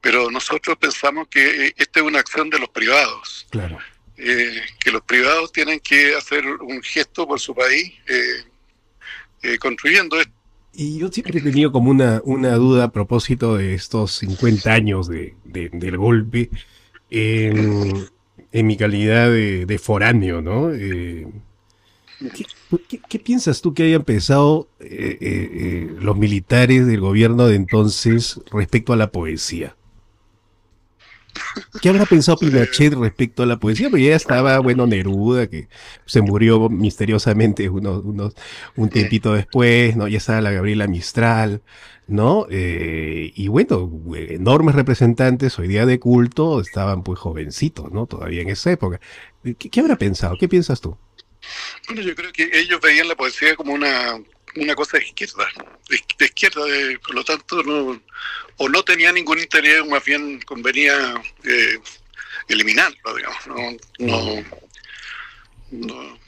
pero 0.00 0.30
nosotros 0.30 0.76
pensamos 0.78 1.28
que 1.28 1.66
eh, 1.66 1.74
esta 1.76 2.00
es 2.00 2.06
una 2.06 2.20
acción 2.20 2.48
de 2.48 2.58
los 2.58 2.68
privados. 2.68 3.46
Claro. 3.50 3.78
Eh, 4.16 4.62
que 4.78 4.90
los 4.90 5.02
privados 5.02 5.52
tienen 5.52 5.80
que 5.80 6.14
hacer 6.14 6.46
un 6.46 6.82
gesto 6.82 7.26
por 7.26 7.38
su 7.38 7.54
país 7.54 7.92
eh, 8.06 9.58
construyendo 9.58 10.18
esto. 10.18 10.32
Y 10.72 10.98
yo 10.98 11.08
siempre 11.08 11.38
he 11.38 11.42
tenido 11.42 11.70
como 11.72 11.90
una, 11.90 12.22
una 12.24 12.54
duda 12.54 12.84
a 12.84 12.92
propósito 12.92 13.56
de 13.56 13.74
estos 13.74 14.12
50 14.18 14.72
años 14.72 15.08
de, 15.08 15.34
del 15.44 15.96
golpe 15.96 16.50
en, 17.10 18.08
mi 18.52 18.76
calidad 18.76 19.30
de, 19.30 19.80
foráneo, 19.82 20.40
¿no? 20.40 20.70
¿Qué, 20.70 22.46
piensas 23.24 23.60
tú 23.60 23.74
que 23.74 23.84
hayan 23.84 24.02
pensado 24.04 24.68
eh, 24.80 25.18
eh, 25.20 25.50
eh, 25.52 25.96
los 26.00 26.16
militares 26.16 26.86
del 26.86 27.00
gobierno 27.00 27.46
de 27.46 27.56
entonces 27.56 28.40
respecto 28.50 28.92
a 28.92 28.96
la 28.96 29.10
poesía? 29.10 29.76
¿Qué 31.82 31.90
habrá 31.90 32.06
pensado 32.06 32.38
Pinochet 32.38 32.94
respecto 32.94 33.42
a 33.42 33.46
la 33.46 33.58
poesía? 33.58 33.90
Porque 33.90 34.06
ya 34.06 34.16
estaba, 34.16 34.58
bueno, 34.58 34.86
Neruda, 34.86 35.46
que 35.46 35.68
se 36.06 36.22
murió 36.22 36.70
misteriosamente 36.70 37.68
unos, 37.68 38.04
unos, 38.04 38.34
un 38.74 38.88
tiempito 38.88 39.34
después, 39.34 39.96
¿no? 39.96 40.08
Ya 40.08 40.16
estaba 40.16 40.40
la 40.40 40.50
Gabriela 40.50 40.86
Mistral, 40.86 41.62
¿no? 42.06 42.46
y 42.48 43.48
bueno, 43.48 43.90
enormes 44.16 44.74
representantes 44.76 45.58
hoy 45.58 45.68
día 45.68 45.84
de 45.84 45.98
culto 46.00 46.60
estaban 46.60 47.02
pues 47.02 47.18
jovencitos, 47.18 47.92
¿no? 47.92 48.06
Todavía 48.06 48.40
en 48.40 48.48
esa 48.48 48.70
época. 48.70 49.00
qué 49.58 49.80
habrá 49.80 49.96
pensado? 49.96 50.36
¿Qué 50.38 50.48
piensas 50.48 50.80
tú? 50.80 50.96
Bueno, 51.86 52.02
yo 52.02 52.14
creo 52.14 52.32
que 52.32 52.50
ellos 52.52 52.80
veían 52.80 53.08
la 53.08 53.16
poesía 53.16 53.56
como 53.56 53.72
una, 53.72 54.20
una 54.56 54.74
cosa 54.74 54.98
de 54.98 55.04
izquierda, 55.04 55.46
de, 55.88 56.24
izquierda, 56.24 56.62
por 57.04 57.14
lo 57.14 57.24
tanto, 57.24 57.62
no, 57.62 58.00
o 58.56 58.68
no 58.68 58.82
tenía 58.82 59.12
ningún 59.12 59.38
interés, 59.38 59.84
más 59.86 60.04
bien 60.04 60.40
convenía 60.42 61.14
eh, 61.44 61.78
eliminarlo, 62.48 63.14
digamos. 63.14 63.46
No, 63.46 64.44
no, 65.70 66.18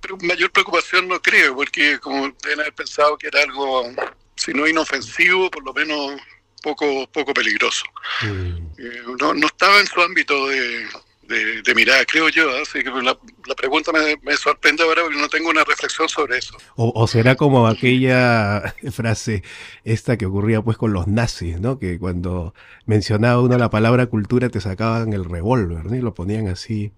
pero 0.00 0.16
mayor 0.18 0.50
preocupación 0.50 1.08
no 1.08 1.20
creo, 1.22 1.54
porque 1.54 1.98
como 2.00 2.34
deben 2.42 2.60
haber 2.60 2.74
pensado 2.74 3.16
que 3.16 3.28
era 3.28 3.42
algo, 3.42 3.92
si 4.34 4.52
no 4.52 4.66
inofensivo, 4.66 5.50
por 5.50 5.64
lo 5.64 5.72
menos 5.72 6.20
poco 6.62 7.08
poco 7.10 7.32
peligroso. 7.32 7.84
Mm. 8.22 8.56
Eh, 8.78 9.02
no, 9.20 9.34
no 9.34 9.46
estaba 9.46 9.80
en 9.80 9.86
su 9.86 10.00
ámbito 10.02 10.48
de, 10.48 10.88
de, 11.28 11.74
mirada, 11.74 12.04
creo 12.04 12.28
yo. 12.28 12.50
Así 12.56 12.82
que 12.82 12.90
la, 12.90 13.16
pregunta 13.56 13.92
me, 13.92 14.36
sorprende 14.36 14.82
ahora 14.82 15.02
porque 15.02 15.18
no 15.18 15.28
tengo 15.28 15.50
una 15.50 15.64
reflexión 15.64 16.08
sobre 16.08 16.38
eso. 16.38 16.56
O, 16.76 17.06
será 17.06 17.36
como 17.36 17.66
aquella 17.66 18.74
frase 18.92 19.42
esta 19.84 20.16
que 20.16 20.26
ocurría 20.26 20.62
pues 20.62 20.76
con 20.76 20.92
los 20.92 21.06
nazis, 21.06 21.60
¿no? 21.60 21.78
Que 21.78 21.98
cuando 21.98 22.54
mencionaba 22.86 23.40
uno 23.40 23.58
la 23.58 23.70
palabra 23.70 24.06
cultura 24.06 24.48
te 24.48 24.60
sacaban 24.60 25.12
el 25.12 25.24
revólver, 25.24 25.84
¿no? 25.84 25.94
Y 25.94 26.00
lo 26.00 26.14
ponían 26.14 26.48
así 26.48 26.92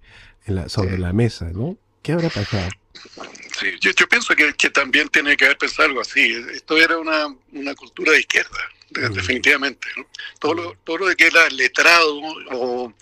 en 0.46 0.54
la, 0.54 0.68
sobre 0.68 0.98
la 0.98 1.12
mesa, 1.12 1.50
¿no? 1.52 1.76
¿Qué 2.02 2.12
habrá 2.12 2.30
pasado? 2.30 2.70
Sí, 3.58 3.74
yo, 3.80 3.92
pienso 4.08 4.34
que, 4.34 4.52
también 4.70 5.08
tiene 5.08 5.36
que 5.36 5.44
haber 5.44 5.58
pensado 5.58 5.88
algo 5.88 6.00
así. 6.00 6.32
Esto 6.54 6.78
era 6.78 6.96
una, 6.96 7.26
una 7.52 7.74
cultura 7.74 8.12
de 8.12 8.20
izquierda, 8.20 8.58
mm. 8.90 9.12
definitivamente. 9.12 9.88
Todo, 10.38 10.54
lo, 10.54 10.76
todo 10.84 10.98
lo 10.98 11.08
de 11.08 11.16
que 11.16 11.26
era 11.26 11.46
letrado 11.50 12.20
o 12.52 12.94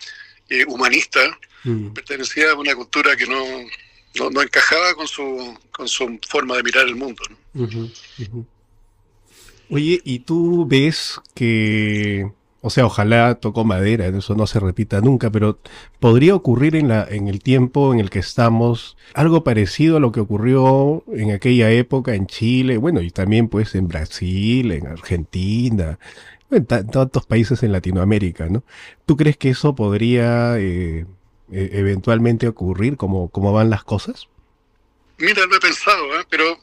eh, 0.48 0.64
humanista, 0.66 1.20
mm. 1.64 1.88
pertenecía 1.88 2.52
a 2.52 2.54
una 2.54 2.74
cultura 2.74 3.16
que 3.16 3.26
no, 3.26 4.30
no, 4.30 4.42
encajaba 4.42 4.94
con 4.94 5.06
su, 5.06 5.56
con 5.70 5.88
su 5.88 6.18
forma 6.28 6.56
de 6.56 6.62
mirar 6.62 6.86
el 6.86 6.96
mundo. 6.96 7.22
Oye, 9.70 10.00
¿y 10.02 10.20
tú 10.20 10.66
ves 10.66 11.20
que, 11.34 12.30
o 12.62 12.70
sea, 12.70 12.86
ojalá 12.86 13.34
tocó 13.34 13.64
madera, 13.64 14.06
eso 14.06 14.34
no 14.34 14.46
se 14.46 14.60
repita 14.60 15.00
nunca, 15.02 15.30
pero 15.30 15.58
podría 16.00 16.34
ocurrir 16.34 16.74
en, 16.74 16.88
la, 16.88 17.06
en 17.08 17.28
el 17.28 17.40
tiempo 17.40 17.92
en 17.92 18.00
el 18.00 18.08
que 18.08 18.18
estamos 18.18 18.96
algo 19.12 19.44
parecido 19.44 19.98
a 19.98 20.00
lo 20.00 20.10
que 20.10 20.20
ocurrió 20.20 21.04
en 21.12 21.32
aquella 21.32 21.70
época 21.70 22.14
en 22.14 22.26
Chile, 22.26 22.78
bueno, 22.78 23.02
y 23.02 23.10
también 23.10 23.48
pues 23.48 23.74
en 23.74 23.88
Brasil, 23.88 24.72
en 24.72 24.86
Argentina, 24.86 25.98
en 26.50 26.66
tantos 26.66 27.26
países 27.26 27.62
en 27.62 27.72
Latinoamérica, 27.72 28.46
¿no? 28.46 28.64
¿Tú 29.06 29.16
crees 29.16 29.36
que 29.36 29.50
eso 29.50 29.74
podría 29.74 30.58
eh, 30.58 31.06
e, 31.52 31.70
eventualmente 31.72 32.48
ocurrir? 32.48 32.96
¿Cómo, 32.96 33.28
¿Cómo 33.28 33.52
van 33.52 33.70
las 33.70 33.84
cosas? 33.84 34.28
Mira, 35.18 35.44
lo 35.46 35.56
he 35.56 35.60
pensado, 35.60 36.18
¿eh? 36.18 36.24
pero 36.30 36.58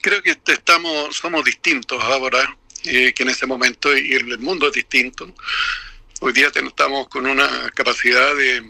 creo 0.00 0.22
que 0.22 0.36
estamos, 0.46 1.16
somos 1.16 1.44
distintos 1.44 2.02
ahora 2.02 2.56
eh, 2.84 3.12
que 3.14 3.22
en 3.22 3.30
ese 3.30 3.46
momento 3.46 3.96
y 3.96 4.12
el 4.12 4.38
mundo 4.38 4.68
es 4.68 4.74
distinto. 4.74 5.32
Hoy 6.20 6.32
día 6.32 6.52
estamos 6.54 7.08
con 7.08 7.26
una 7.26 7.48
capacidad 7.74 8.36
de, 8.36 8.62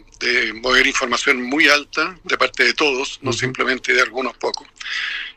mover 0.53 0.87
información 0.87 1.43
muy 1.43 1.67
alta 1.67 2.17
de 2.23 2.37
parte 2.37 2.63
de 2.63 2.73
todos, 2.73 3.19
no 3.21 3.31
simplemente 3.33 3.93
de 3.93 4.01
algunos 4.01 4.35
pocos. 4.37 4.67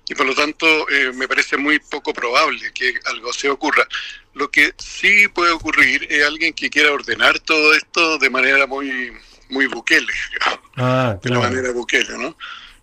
Y 0.08 0.14
por 0.14 0.24
lo 0.24 0.34
tanto, 0.34 0.86
me 1.14 1.28
parece 1.28 1.58
muy 1.58 1.78
poco 1.80 2.14
probable 2.14 2.72
que 2.72 2.94
algo 3.04 3.32
se 3.32 3.50
ocurra. 3.50 3.86
Lo 4.36 4.50
que 4.50 4.74
sí 4.76 5.28
puede 5.28 5.50
ocurrir 5.50 6.06
es 6.10 6.22
alguien 6.22 6.52
que 6.52 6.68
quiera 6.68 6.92
ordenar 6.92 7.38
todo 7.40 7.72
esto 7.72 8.18
de 8.18 8.28
manera 8.28 8.66
muy, 8.66 9.10
muy 9.48 9.66
buquele, 9.66 10.12
ah, 10.76 11.18
de 11.22 11.30
la 11.30 11.38
manera 11.38 11.72
buquele, 11.72 12.18
¿no? 12.18 12.36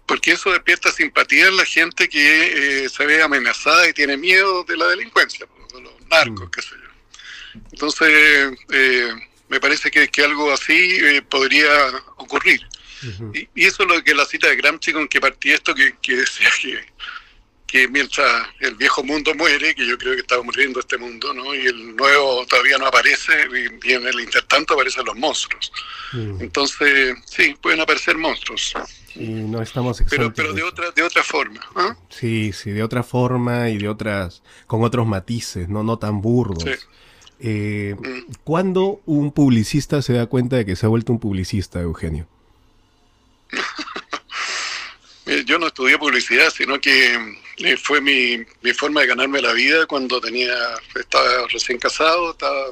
Porque 0.08 0.32
eso 0.32 0.52
despierta 0.52 0.92
simpatía 0.92 1.50
en 1.50 1.56
la 1.56 1.66
gente 1.66 2.10
que 2.10 2.86
eh, 2.86 2.90
se 2.90 3.06
ve 3.06 3.22
amenazada 3.22 3.88
y 3.88 3.94
tiene 3.94 4.18
miedo 4.18 4.64
de 4.64 4.78
la 4.78 4.88
delincuencia, 4.88 5.46
de 5.72 5.82
los 5.82 5.94
narcos, 6.10 6.48
mm. 6.48 6.50
qué 6.50 6.62
sé 6.64 6.70
yo. 6.72 7.62
Entonces, 7.72 8.58
eh, 8.72 9.14
me 9.48 9.60
parece 9.60 9.92
que, 9.92 10.08
que 10.08 10.24
algo 10.24 10.52
así 10.52 10.98
eh, 11.04 11.22
podría 11.22 11.70
ocurrir. 12.18 12.68
y, 13.32 13.48
y, 13.54 13.66
eso 13.68 13.84
es 13.84 13.90
lo 13.90 14.04
que 14.04 14.16
la 14.16 14.26
cita 14.26 14.48
de 14.48 14.56
Gramsci 14.56 14.92
con 14.92 15.08
que 15.08 15.22
partí 15.22 15.52
esto, 15.52 15.76
que, 15.76 15.98
que 16.02 16.16
decía 16.16 16.50
que 16.60 16.84
que 17.74 17.88
mientras 17.88 18.30
el 18.60 18.76
viejo 18.76 19.04
mundo 19.04 19.34
muere, 19.34 19.74
que 19.74 19.88
yo 19.88 19.98
creo 19.98 20.14
que 20.14 20.22
estamos 20.22 20.46
muriendo 20.46 20.80
este 20.80 20.96
mundo, 20.96 21.34
¿no? 21.34 21.56
y 21.56 21.66
el 21.66 21.96
nuevo 21.96 22.46
todavía 22.46 22.78
no 22.78 22.86
aparece, 22.86 23.34
y, 23.84 23.94
en 23.94 24.06
el 24.06 24.20
intertanto 24.20 24.76
aparecen 24.76 25.04
los 25.04 25.16
monstruos. 25.16 25.72
Mm. 26.12 26.40
Entonces, 26.40 27.18
sí, 27.26 27.56
pueden 27.60 27.82
aparecer 27.82 28.16
monstruos. 28.16 28.76
Y 29.16 29.26
no 29.26 29.60
estamos 29.60 30.04
pero, 30.08 30.32
pero 30.32 30.54
de 30.54 30.62
otra 30.62 30.90
de 30.90 31.04
otra 31.04 31.24
forma 31.24 31.62
¿ah? 31.76 31.96
sí 32.10 32.52
sí 32.52 32.72
de 32.72 32.82
otra 32.82 33.04
forma 33.04 33.70
y 33.70 33.78
de 33.78 33.88
otras 33.88 34.42
con 34.66 34.84
otros 34.84 35.06
matices 35.06 35.70
no 35.70 35.84
no 35.84 36.00
tan 36.00 36.20
burdos 36.20 36.66
eh, 37.40 37.96
mm. 37.96 38.34
¿Cuándo 38.44 39.02
un 39.06 39.32
publicista 39.32 40.02
se 40.02 40.14
da 40.14 40.26
cuenta 40.26 40.56
de 40.56 40.66
que 40.66 40.76
se 40.76 40.88
ha 40.88 40.90
vuelto 40.90 41.12
un 41.12 41.20
publicista, 41.20 41.80
Eugenio? 41.80 42.28
Eh, 45.26 45.33
yo 45.46 45.60
no 45.60 45.68
estudié 45.68 45.98
publicidad, 45.98 46.52
sino 46.52 46.80
que 46.80 47.38
eh, 47.58 47.78
fue 47.78 48.02
mi, 48.02 48.44
mi, 48.62 48.74
forma 48.74 49.02
de 49.02 49.08
ganarme 49.08 49.42
la 49.42 49.54
vida 49.54 49.86
cuando 49.86 50.20
tenía 50.20 50.56
estaba 50.96 51.48
recién 51.48 51.78
casado, 51.78 52.32
estaba, 52.32 52.68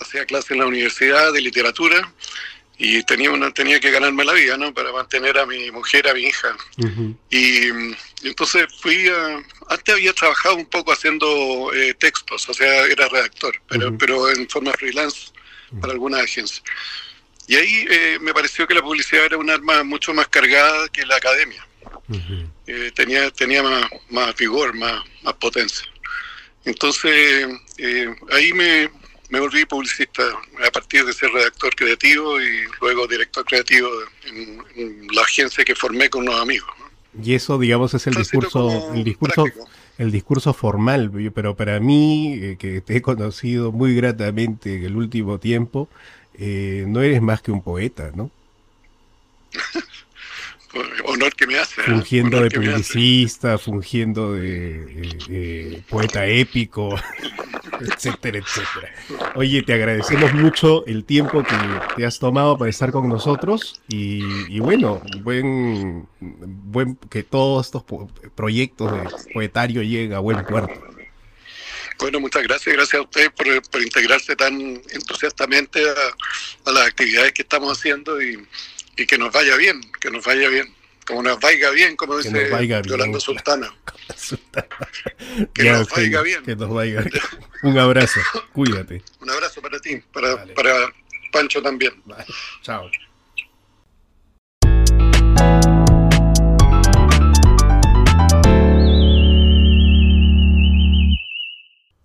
hacía 0.00 0.24
clases 0.26 0.52
en 0.52 0.58
la 0.58 0.66
universidad 0.66 1.32
de 1.32 1.40
literatura 1.40 2.12
y 2.78 3.02
tenía 3.04 3.30
una 3.30 3.52
tenía 3.52 3.78
que 3.78 3.90
ganarme 3.90 4.24
la 4.24 4.32
vida, 4.32 4.56
¿no? 4.56 4.74
Para 4.74 4.92
mantener 4.92 5.38
a 5.38 5.46
mi 5.46 5.70
mujer, 5.70 6.08
a 6.08 6.14
mi 6.14 6.22
hija. 6.22 6.56
y, 7.30 7.68
entonces 8.24 8.66
fui 8.80 9.08
a, 9.08 9.42
antes 9.68 9.94
había 9.94 10.12
trabajado 10.12 10.56
un 10.56 10.66
poco 10.66 10.92
haciendo 10.92 11.72
eh, 11.74 11.94
textos, 11.94 12.48
o 12.48 12.54
sea, 12.54 12.86
era 12.86 13.08
redactor, 13.08 13.54
pero, 13.68 13.96
pero 13.98 14.30
en 14.30 14.48
forma 14.48 14.72
freelance 14.72 15.32
para 15.80 15.92
alguna 15.92 16.18
agencia. 16.20 16.62
Y 17.46 17.56
ahí 17.56 17.86
eh, 17.90 18.18
me 18.20 18.32
pareció 18.32 18.66
que 18.66 18.74
la 18.74 18.82
publicidad 18.82 19.26
era 19.26 19.38
un 19.38 19.50
arma 19.50 19.82
mucho 19.82 20.14
más 20.14 20.28
cargada 20.28 20.88
que 20.88 21.04
la 21.04 21.16
academia. 21.16 21.66
Eh, 22.66 22.90
tenía 22.94 23.30
tenía 23.30 23.62
más, 23.62 23.86
más 24.10 24.36
vigor, 24.36 24.74
más, 24.74 25.02
más 25.22 25.34
potencia. 25.34 25.86
Entonces, 26.64 27.48
eh, 27.78 28.14
ahí 28.32 28.52
me, 28.52 28.90
me, 29.30 29.40
volví 29.40 29.64
publicista 29.64 30.22
a 30.66 30.70
partir 30.70 31.04
de 31.04 31.12
ser 31.12 31.30
redactor 31.30 31.74
creativo 31.74 32.40
y 32.40 32.64
luego 32.80 33.06
director 33.06 33.44
creativo 33.44 33.88
en, 34.26 35.06
la 35.12 35.22
agencia 35.22 35.64
que 35.64 35.74
formé 35.74 36.08
con 36.08 36.22
unos 36.22 36.40
amigos. 36.40 36.70
Y 37.22 37.34
eso, 37.34 37.58
digamos, 37.58 37.94
es 37.94 38.06
el 38.06 38.14
discurso, 38.14 38.92
el 38.94 39.04
discurso, 39.04 39.44
el 39.98 40.10
discurso 40.10 40.54
formal, 40.54 41.10
pero 41.34 41.56
para 41.56 41.78
mí, 41.80 42.56
que 42.58 42.80
te 42.80 42.96
he 42.96 43.02
conocido 43.02 43.72
muy 43.72 43.94
gratamente 43.94 44.76
en 44.76 44.84
el 44.84 44.96
último 44.96 45.38
tiempo, 45.38 45.88
eh, 46.34 46.84
no 46.88 47.02
eres 47.02 47.20
más 47.20 47.42
que 47.42 47.50
un 47.52 47.62
poeta, 47.62 48.10
¿no? 48.14 48.30
Honor 51.04 51.34
que 51.34 51.46
me 51.46 51.58
hace. 51.58 51.80
¿eh? 51.80 51.84
Fungiendo 51.84 52.42
de 52.42 52.50
publicista, 52.50 53.58
fungiendo 53.58 54.32
de, 54.32 55.82
poeta 55.88 56.26
épico, 56.26 56.94
etcétera, 57.80 58.38
etcétera. 58.38 59.32
Oye, 59.34 59.62
te 59.62 59.74
agradecemos 59.74 60.32
mucho 60.34 60.86
el 60.86 61.04
tiempo 61.04 61.42
que 61.42 61.56
te 61.96 62.06
has 62.06 62.18
tomado 62.18 62.56
para 62.56 62.70
estar 62.70 62.90
con 62.90 63.08
nosotros 63.08 63.82
y, 63.88 64.58
bueno, 64.60 65.02
buen, 65.20 66.08
buen 66.20 66.96
que 67.10 67.22
todos 67.22 67.66
estos 67.66 67.84
proyectos 68.34 68.92
de 68.92 69.32
poetario 69.32 69.82
lleguen 69.82 70.14
a 70.14 70.20
buen 70.20 70.44
puerto. 70.44 70.92
Bueno, 71.98 72.18
muchas 72.18 72.42
gracias. 72.42 72.74
Gracias 72.74 72.98
a 72.98 73.02
ustedes 73.02 73.30
por, 73.30 73.80
integrarse 73.80 74.34
tan 74.34 74.82
entusiastamente 74.90 75.80
a, 75.88 76.72
las 76.72 76.88
actividades 76.88 77.32
que 77.32 77.42
estamos 77.42 77.78
haciendo 77.78 78.20
y, 78.20 78.44
que 78.96 79.18
nos 79.18 79.32
vaya 79.32 79.56
bien, 79.56 79.80
que 80.00 80.10
nos 80.10 80.24
vaya 80.24 80.48
bien. 80.48 80.74
Como 81.06 81.22
nos 81.22 81.40
vaya 81.40 81.70
bien, 81.70 81.96
como 81.96 82.16
dice 82.16 82.30
Yolanda 82.84 83.18
Sultana. 83.18 83.74
que 85.52 85.64
nos 85.64 85.88
vaya 85.88 86.22
bien. 86.22 86.44
Que 86.44 86.54
nos 86.54 86.70
vaya 86.70 87.00
bien. 87.00 87.22
Un 87.62 87.78
abrazo, 87.78 88.20
cuídate. 88.52 89.02
Un 89.20 89.30
abrazo 89.30 89.60
para 89.60 89.78
ti, 89.80 90.00
para, 90.12 90.44
para 90.54 90.92
Pancho 91.32 91.60
también. 91.60 91.92
Chao. 92.62 92.88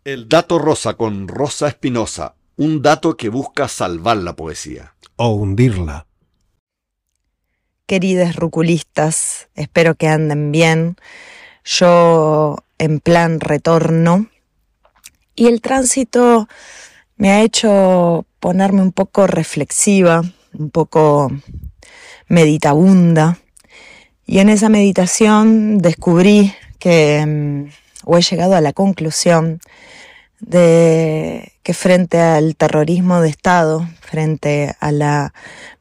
El 0.03 0.29
dato 0.29 0.57
rosa 0.57 0.93
con 0.95 1.27
Rosa 1.27 1.67
Espinosa, 1.67 2.35
un 2.55 2.81
dato 2.81 3.17
que 3.17 3.27
busca 3.27 3.67
salvar 3.67 4.17
la 4.17 4.35
poesía. 4.37 4.95
O 5.17 5.33
hundirla. 5.35 6.07
Queridos 7.87 8.35
ruculistas, 8.35 9.47
espero 9.55 9.95
que 9.95 10.09
anden 10.09 10.51
bien. 10.51 10.97
Yo 11.63 12.57
en 12.77 12.99
plan 12.99 13.39
retorno. 13.39 14.27
Y 15.35 15.47
el 15.47 15.61
tránsito 15.61 16.49
me 17.15 17.31
ha 17.31 17.43
hecho 17.43 18.25
ponerme 18.41 18.81
un 18.81 18.91
poco 18.91 19.25
reflexiva, 19.25 20.21
un 20.53 20.69
poco 20.69 21.31
meditabunda. 22.27 23.39
Y 24.25 24.39
en 24.39 24.49
esa 24.49 24.67
meditación 24.67 25.77
descubrí 25.77 26.53
que, 26.79 27.25
mm, 27.25 27.69
o 28.03 28.17
he 28.17 28.21
llegado 28.21 28.55
a 28.55 28.61
la 28.61 28.73
conclusión, 28.73 29.61
de 30.39 31.53
que 31.63 31.73
frente 31.73 32.19
al 32.19 32.55
terrorismo 32.55 33.21
de 33.21 33.29
Estado, 33.29 33.87
frente 34.01 34.75
a 34.79 34.91
la 34.91 35.33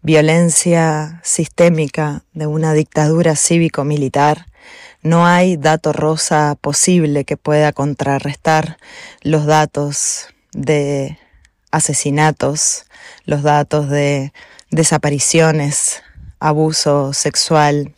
violencia 0.03 1.21
sistémica 1.23 2.25
de 2.33 2.47
una 2.47 2.73
dictadura 2.73 3.37
cívico-militar, 3.37 4.47
no 5.03 5.27
hay 5.27 5.57
dato 5.57 5.93
rosa 5.93 6.57
posible 6.61 7.25
que 7.25 7.37
pueda 7.37 7.73
contrarrestar 7.73 8.79
los 9.23 9.47
datos 9.47 10.29
de 10.53 11.19
asesinatos, 11.71 12.87
los 13.25 13.43
datos 13.43 13.89
de 13.89 14.33
desapariciones, 14.71 16.03
abuso 16.41 17.13
sexual 17.13 17.95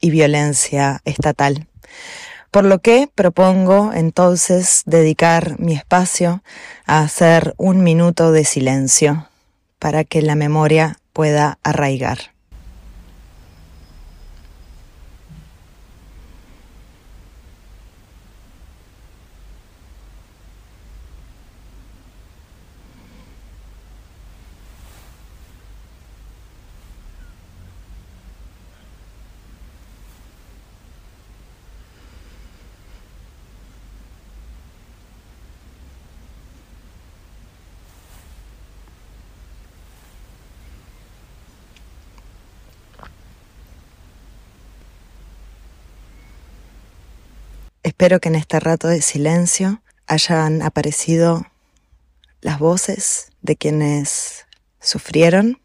y 0.00 0.10
violencia 0.10 1.00
estatal. 1.04 1.66
Por 2.52 2.66
lo 2.66 2.80
que 2.80 3.08
propongo 3.12 3.92
entonces 3.94 4.82
dedicar 4.84 5.58
mi 5.58 5.72
espacio 5.72 6.42
a 6.84 7.00
hacer 7.00 7.54
un 7.56 7.82
minuto 7.82 8.30
de 8.30 8.44
silencio 8.44 9.26
para 9.78 10.04
que 10.04 10.20
la 10.20 10.34
memoria 10.34 10.98
pueda 11.14 11.58
arraigar. 11.62 12.31
Espero 48.02 48.18
que 48.18 48.30
en 48.30 48.34
este 48.34 48.58
rato 48.58 48.88
de 48.88 49.00
silencio 49.00 49.80
hayan 50.08 50.60
aparecido 50.60 51.46
las 52.40 52.58
voces 52.58 53.30
de 53.42 53.54
quienes 53.54 54.44
sufrieron 54.80 55.60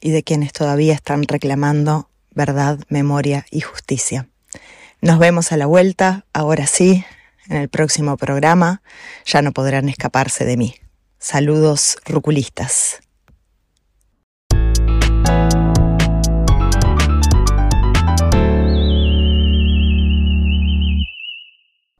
y 0.00 0.12
de 0.12 0.22
quienes 0.22 0.52
todavía 0.52 0.94
están 0.94 1.24
reclamando 1.24 2.08
verdad, 2.30 2.78
memoria 2.90 3.44
y 3.50 3.62
justicia. 3.62 4.28
Nos 5.00 5.18
vemos 5.18 5.50
a 5.50 5.56
la 5.56 5.66
vuelta, 5.66 6.26
ahora 6.32 6.68
sí, 6.68 7.04
en 7.48 7.56
el 7.56 7.68
próximo 7.68 8.16
programa. 8.16 8.82
Ya 9.26 9.42
no 9.42 9.50
podrán 9.50 9.88
escaparse 9.88 10.44
de 10.44 10.56
mí. 10.56 10.76
Saludos 11.18 11.98
ruculistas. 12.04 13.00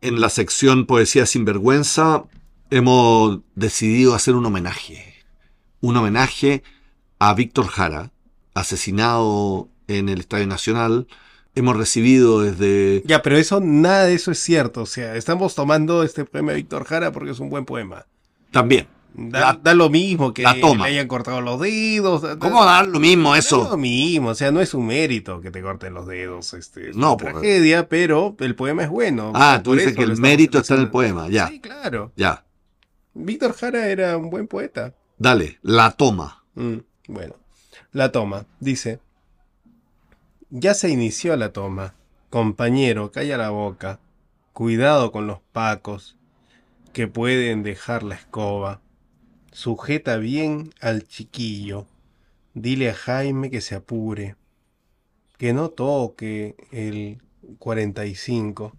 En 0.01 0.21
la 0.21 0.29
sección 0.29 0.87
Poesía 0.87 1.27
sin 1.27 1.45
vergüenza 1.45 2.25
hemos 2.71 3.41
decidido 3.55 4.15
hacer 4.15 4.35
un 4.35 4.47
homenaje. 4.47 5.15
Un 5.81 5.97
homenaje 5.97 6.63
a 7.19 7.35
Víctor 7.35 7.67
Jara, 7.67 8.13
asesinado 8.55 9.69
en 9.89 10.09
el 10.09 10.21
Estadio 10.21 10.47
Nacional. 10.47 11.07
Hemos 11.55 11.77
recibido 11.77 12.43
desde... 12.43 13.03
Ya, 13.07 13.23
pero 13.23 13.37
eso, 13.37 13.61
nada 13.61 14.05
de 14.05 14.15
eso 14.15 14.31
es 14.31 14.39
cierto. 14.39 14.83
O 14.83 14.87
sea, 14.87 15.17
estamos 15.17 15.55
tomando 15.55 16.03
este 16.03 16.25
poema 16.25 16.53
de 16.53 16.59
Víctor 16.59 16.85
Jara 16.85 17.13
porque 17.13 17.33
es 17.33 17.41
un 17.41 17.51
buen 17.51 17.65
poema. 17.65 18.07
También. 18.51 18.87
Da, 19.15 19.75
lo 19.75 19.91
mismo 19.91 20.33
que 20.33 20.43
le 20.43 20.85
hayan 20.85 21.09
cortado 21.09 21.41
los 21.41 21.61
dedos. 21.61 22.37
¿Cómo 22.39 22.65
dar 22.65 22.87
lo 22.87 23.01
mismo 23.01 23.35
eso? 23.35 23.65
Da 23.65 23.71
lo 23.71 23.77
mismo, 23.77 24.29
o 24.29 24.35
sea, 24.35 24.51
no 24.51 24.61
es 24.61 24.73
un 24.73 24.87
mérito 24.87 25.41
que 25.41 25.51
te 25.51 25.63
corten 25.63 25.95
los 25.95 26.07
dedos. 26.07 26.55
Este, 26.55 26.91
es 26.91 26.97
no, 26.97 27.15
una 27.15 27.17
tragedia, 27.17 27.89
pero 27.89 28.37
el 28.39 28.55
poema 28.55 28.85
es 28.85 28.89
bueno. 28.89 29.33
Ah, 29.35 29.61
tú 29.63 29.75
dices 29.75 29.95
que 29.95 30.05
el 30.05 30.17
mérito 30.17 30.59
está 30.59 30.75
en 30.75 30.81
el 30.81 30.91
poema, 30.91 31.29
ya. 31.29 31.49
Sí, 31.49 31.61
claro. 31.61 32.13
Ya. 32.17 32.45
Víctor 33.15 33.55
Jara 33.55 33.89
era 33.89 34.17
un 34.17 34.31
buen 34.31 34.47
poeta. 34.47 34.95
Dale, 35.19 35.59
la 35.63 35.91
toma. 35.91 36.45
Mm, 36.55 36.79
bueno, 37.09 37.35
la 37.93 38.13
toma. 38.13 38.47
Dice, 38.61 39.01
ya 40.51 40.75
se 40.75 40.89
inició 40.89 41.37
la 41.37 41.53
toma. 41.53 41.95
Compañero, 42.31 43.11
calla 43.11 43.37
la 43.37 43.51
boca. 43.51 43.99
Cuidado 44.53 45.11
con 45.11 45.27
los 45.27 45.41
pacos 45.53 46.17
que 46.93 47.09
pueden 47.09 47.63
dejar 47.63 48.03
la 48.03 48.15
escoba 48.15 48.81
Sujeta 49.53 50.17
bien 50.17 50.73
al 50.81 51.09
chiquillo. 51.09 51.87
Dile 52.55 52.91
a 52.91 52.95
Jaime 52.95 53.51
que 53.51 53.61
se 53.61 53.75
apure. 53.75 54.37
que 55.39 55.55
no 55.55 55.71
toque 55.71 56.55
el 56.71 57.23
45. 57.59 58.77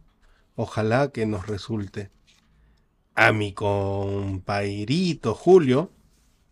Ojalá 0.55 1.11
que 1.11 1.25
nos 1.25 1.47
resulte. 1.47 2.11
A 3.15 3.31
mi 3.31 3.51
compairito 3.53 5.33
Julio 5.33 5.91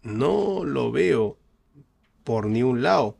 no 0.01 0.65
lo 0.65 0.91
veo 0.91 1.37
por 2.23 2.47
ni 2.47 2.63
un 2.63 2.81
lado. 2.81 3.17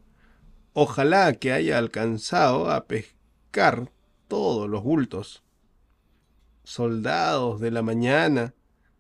Ojalá 0.74 1.34
que 1.34 1.54
haya 1.54 1.78
alcanzado 1.78 2.72
a 2.72 2.88
pescar 2.88 3.92
todos 4.28 4.70
los 4.70 4.84
bultos. 4.84 5.44
Soldados 6.64 7.60
de 7.62 7.72
la 7.72 7.84
mañana 7.84 8.54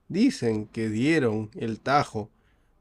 dicen 0.10 0.65
que 0.65 0.89
dieron 0.89 1.50
el 1.56 1.80
tajo. 1.80 2.30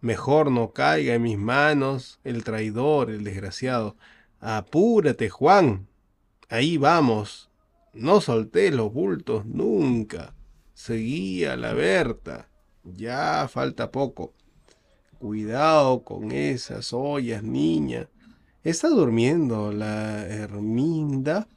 Mejor 0.01 0.51
no 0.51 0.73
caiga 0.73 1.15
en 1.15 1.23
mis 1.23 1.39
manos 1.39 2.19
el 2.25 2.43
traidor, 2.43 3.11
el 3.11 3.23
desgraciado. 3.23 3.97
Apúrate, 4.41 5.29
Juan. 5.29 5.87
Ahí 6.49 6.77
vamos. 6.77 7.51
No 7.93 8.21
solté 8.21 8.71
los 8.71 8.93
bultos 8.93 9.47
nunca. 9.47 10.35
Seguí 10.75 11.45
a 11.45 11.57
la 11.57 11.73
Berta. 11.73 12.49
Ya 12.85 13.49
falta 13.49 13.91
poco. 13.91 14.35
Cuidado 15.19 16.05
con 16.05 16.33
esas 16.33 16.93
ollas, 16.93 17.43
niña. 17.43 18.09
Está 18.63 18.89
durmiendo 18.89 19.73
la 19.73 20.27
Herminda 20.27 21.49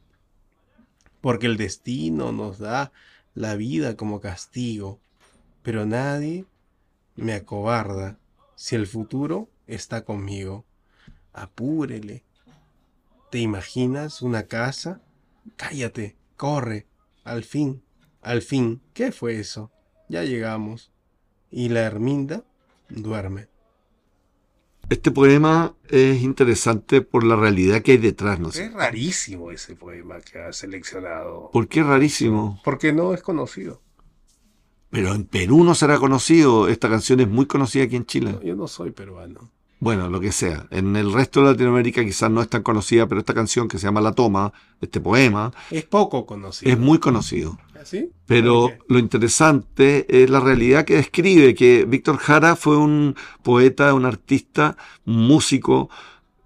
porque 1.21 1.45
el 1.45 1.57
destino 1.57 2.31
nos 2.31 2.57
da 2.57 2.91
la 3.33 3.55
vida 3.55 3.95
como 3.95 4.19
castigo. 4.19 4.99
Pero 5.63 5.85
nadie 5.85 6.45
me 7.15 7.33
acobarda 7.33 8.17
si 8.55 8.75
el 8.75 8.87
futuro 8.87 9.49
está 9.67 10.03
conmigo. 10.03 10.65
Apúrele. 11.33 12.23
¿Te 13.29 13.39
imaginas 13.39 14.21
una 14.21 14.43
casa? 14.43 15.01
Cállate, 15.55 16.15
corre. 16.35 16.87
Al 17.23 17.43
fin, 17.43 17.83
al 18.21 18.41
fin, 18.41 18.81
¿qué 18.93 19.11
fue 19.11 19.39
eso? 19.39 19.71
Ya 20.09 20.23
llegamos. 20.23 20.91
Y 21.49 21.69
la 21.69 21.81
Herminda 21.81 22.43
duerme. 22.89 23.47
Este 24.89 25.11
poema 25.11 25.73
es 25.87 26.21
interesante 26.21 27.01
por 27.01 27.23
la 27.23 27.37
realidad 27.37 27.81
que 27.81 27.93
hay 27.93 27.97
detrás, 27.97 28.39
¿no 28.39 28.51
sé? 28.51 28.65
Es 28.65 28.73
rarísimo 28.73 29.51
ese 29.51 29.75
poema 29.75 30.19
que 30.19 30.39
ha 30.39 30.51
seleccionado. 30.51 31.49
¿Por 31.51 31.69
qué 31.69 31.81
rarísimo? 31.81 32.59
Porque 32.63 32.91
no 32.91 33.13
es 33.13 33.21
conocido. 33.21 33.81
Pero 34.91 35.13
en 35.15 35.23
Perú 35.23 35.63
no 35.63 35.73
será 35.73 35.97
conocido. 35.97 36.67
Esta 36.67 36.89
canción 36.89 37.19
es 37.21 37.27
muy 37.27 37.45
conocida 37.47 37.85
aquí 37.85 37.95
en 37.95 38.05
Chile. 38.05 38.37
Yo 38.43 38.55
no 38.55 38.67
soy 38.67 38.91
peruano. 38.91 39.49
Bueno, 39.79 40.09
lo 40.09 40.19
que 40.19 40.31
sea. 40.31 40.67
En 40.69 40.95
el 40.95 41.11
resto 41.11 41.41
de 41.41 41.51
Latinoamérica 41.53 42.03
quizás 42.05 42.29
no 42.29 42.41
es 42.43 42.49
tan 42.49 42.61
conocida, 42.61 43.07
pero 43.07 43.19
esta 43.19 43.33
canción 43.33 43.67
que 43.67 43.79
se 43.79 43.85
llama 43.87 43.99
La 43.99 44.11
Toma, 44.11 44.53
este 44.79 44.99
poema, 45.01 45.51
Es 45.71 45.85
poco 45.85 46.27
conocido. 46.27 46.71
es 46.71 46.77
muy 46.77 46.99
conocido. 46.99 47.57
¿Así? 47.81 48.11
Pero 48.27 48.67
¿Por 48.67 48.71
qué? 48.73 48.79
lo 48.89 48.99
interesante 48.99 50.23
es 50.23 50.29
la 50.29 50.39
realidad 50.39 50.85
que 50.85 50.97
describe, 50.97 51.55
que 51.55 51.85
Víctor 51.85 52.17
Jara 52.17 52.55
fue 52.55 52.77
un 52.77 53.15
poeta, 53.41 53.95
un 53.95 54.05
artista, 54.05 54.77
un 55.07 55.25
músico, 55.25 55.89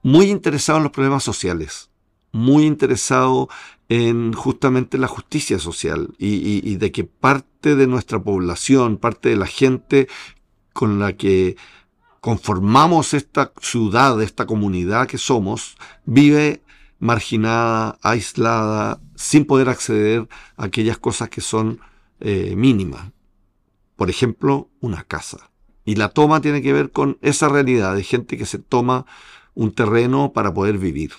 muy 0.01 0.27
interesado 0.27 0.77
en 0.77 0.83
los 0.83 0.93
problemas 0.93 1.23
sociales, 1.25 1.89
muy 2.31 2.65
interesado 2.65 3.49
en 3.89 4.33
justamente 4.33 4.97
la 4.97 5.07
justicia 5.07 5.59
social 5.59 6.13
y, 6.17 6.75
de 6.75 6.91
que 6.91 7.03
parte 7.03 7.75
de 7.75 7.87
nuestra 7.87 8.21
población, 8.21 8.97
parte 8.97 9.29
de 9.29 9.35
la 9.35 9.45
gente 9.45 10.07
con 10.73 10.99
la 10.99 11.13
que 11.13 11.55
conformamos 12.19 13.13
esta 13.13 13.53
ciudad, 13.61 14.21
esta 14.21 14.45
comunidad 14.45 15.07
que 15.07 15.19
somos, 15.19 15.77
vive 16.05 16.63
marginada, 16.99 17.99
aislada, 18.01 18.99
sin 19.15 19.45
poder 19.45 19.69
acceder 19.69 20.27
a 20.57 20.65
aquellas 20.65 20.97
cosas 20.97 21.29
que 21.29 21.41
son 21.41 21.79
eh, 22.19 22.55
mínimas. 22.55 23.11
Por 23.95 24.09
ejemplo, 24.09 24.69
una 24.79 25.03
casa. 25.03 25.51
Y 25.85 25.95
la 25.95 26.09
toma 26.09 26.41
tiene 26.41 26.63
que 26.63 26.73
ver 26.73 26.91
con 26.91 27.19
esa 27.21 27.47
realidad 27.47 27.95
de 27.95 28.03
gente 28.03 28.37
que 28.37 28.47
se 28.47 28.57
toma 28.57 29.05
un 29.53 29.71
terreno 29.71 30.33
para 30.33 30.53
poder 30.53 30.79
vivir. 30.79 31.11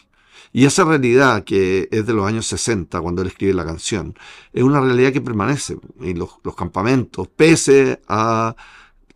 Y 0.52 0.64
esa 0.64 0.84
realidad 0.84 1.44
que 1.44 1.88
es 1.90 2.06
de 2.06 2.12
los 2.12 2.26
años 2.26 2.46
60, 2.46 3.00
cuando 3.00 3.22
él 3.22 3.28
escribe 3.28 3.54
la 3.54 3.64
canción, 3.64 4.14
es 4.52 4.62
una 4.62 4.80
realidad 4.80 5.12
que 5.12 5.20
permanece. 5.20 5.76
Y 6.00 6.14
los, 6.14 6.30
los 6.42 6.54
campamentos, 6.54 7.28
pese 7.28 8.00
a 8.08 8.56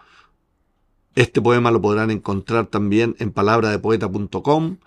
Este 1.15 1.41
poema 1.41 1.71
lo 1.71 1.81
podrán 1.81 2.09
encontrar 2.11 2.67
también 2.67 3.15
en 3.19 3.31
palabradepoeta.com 3.31 4.77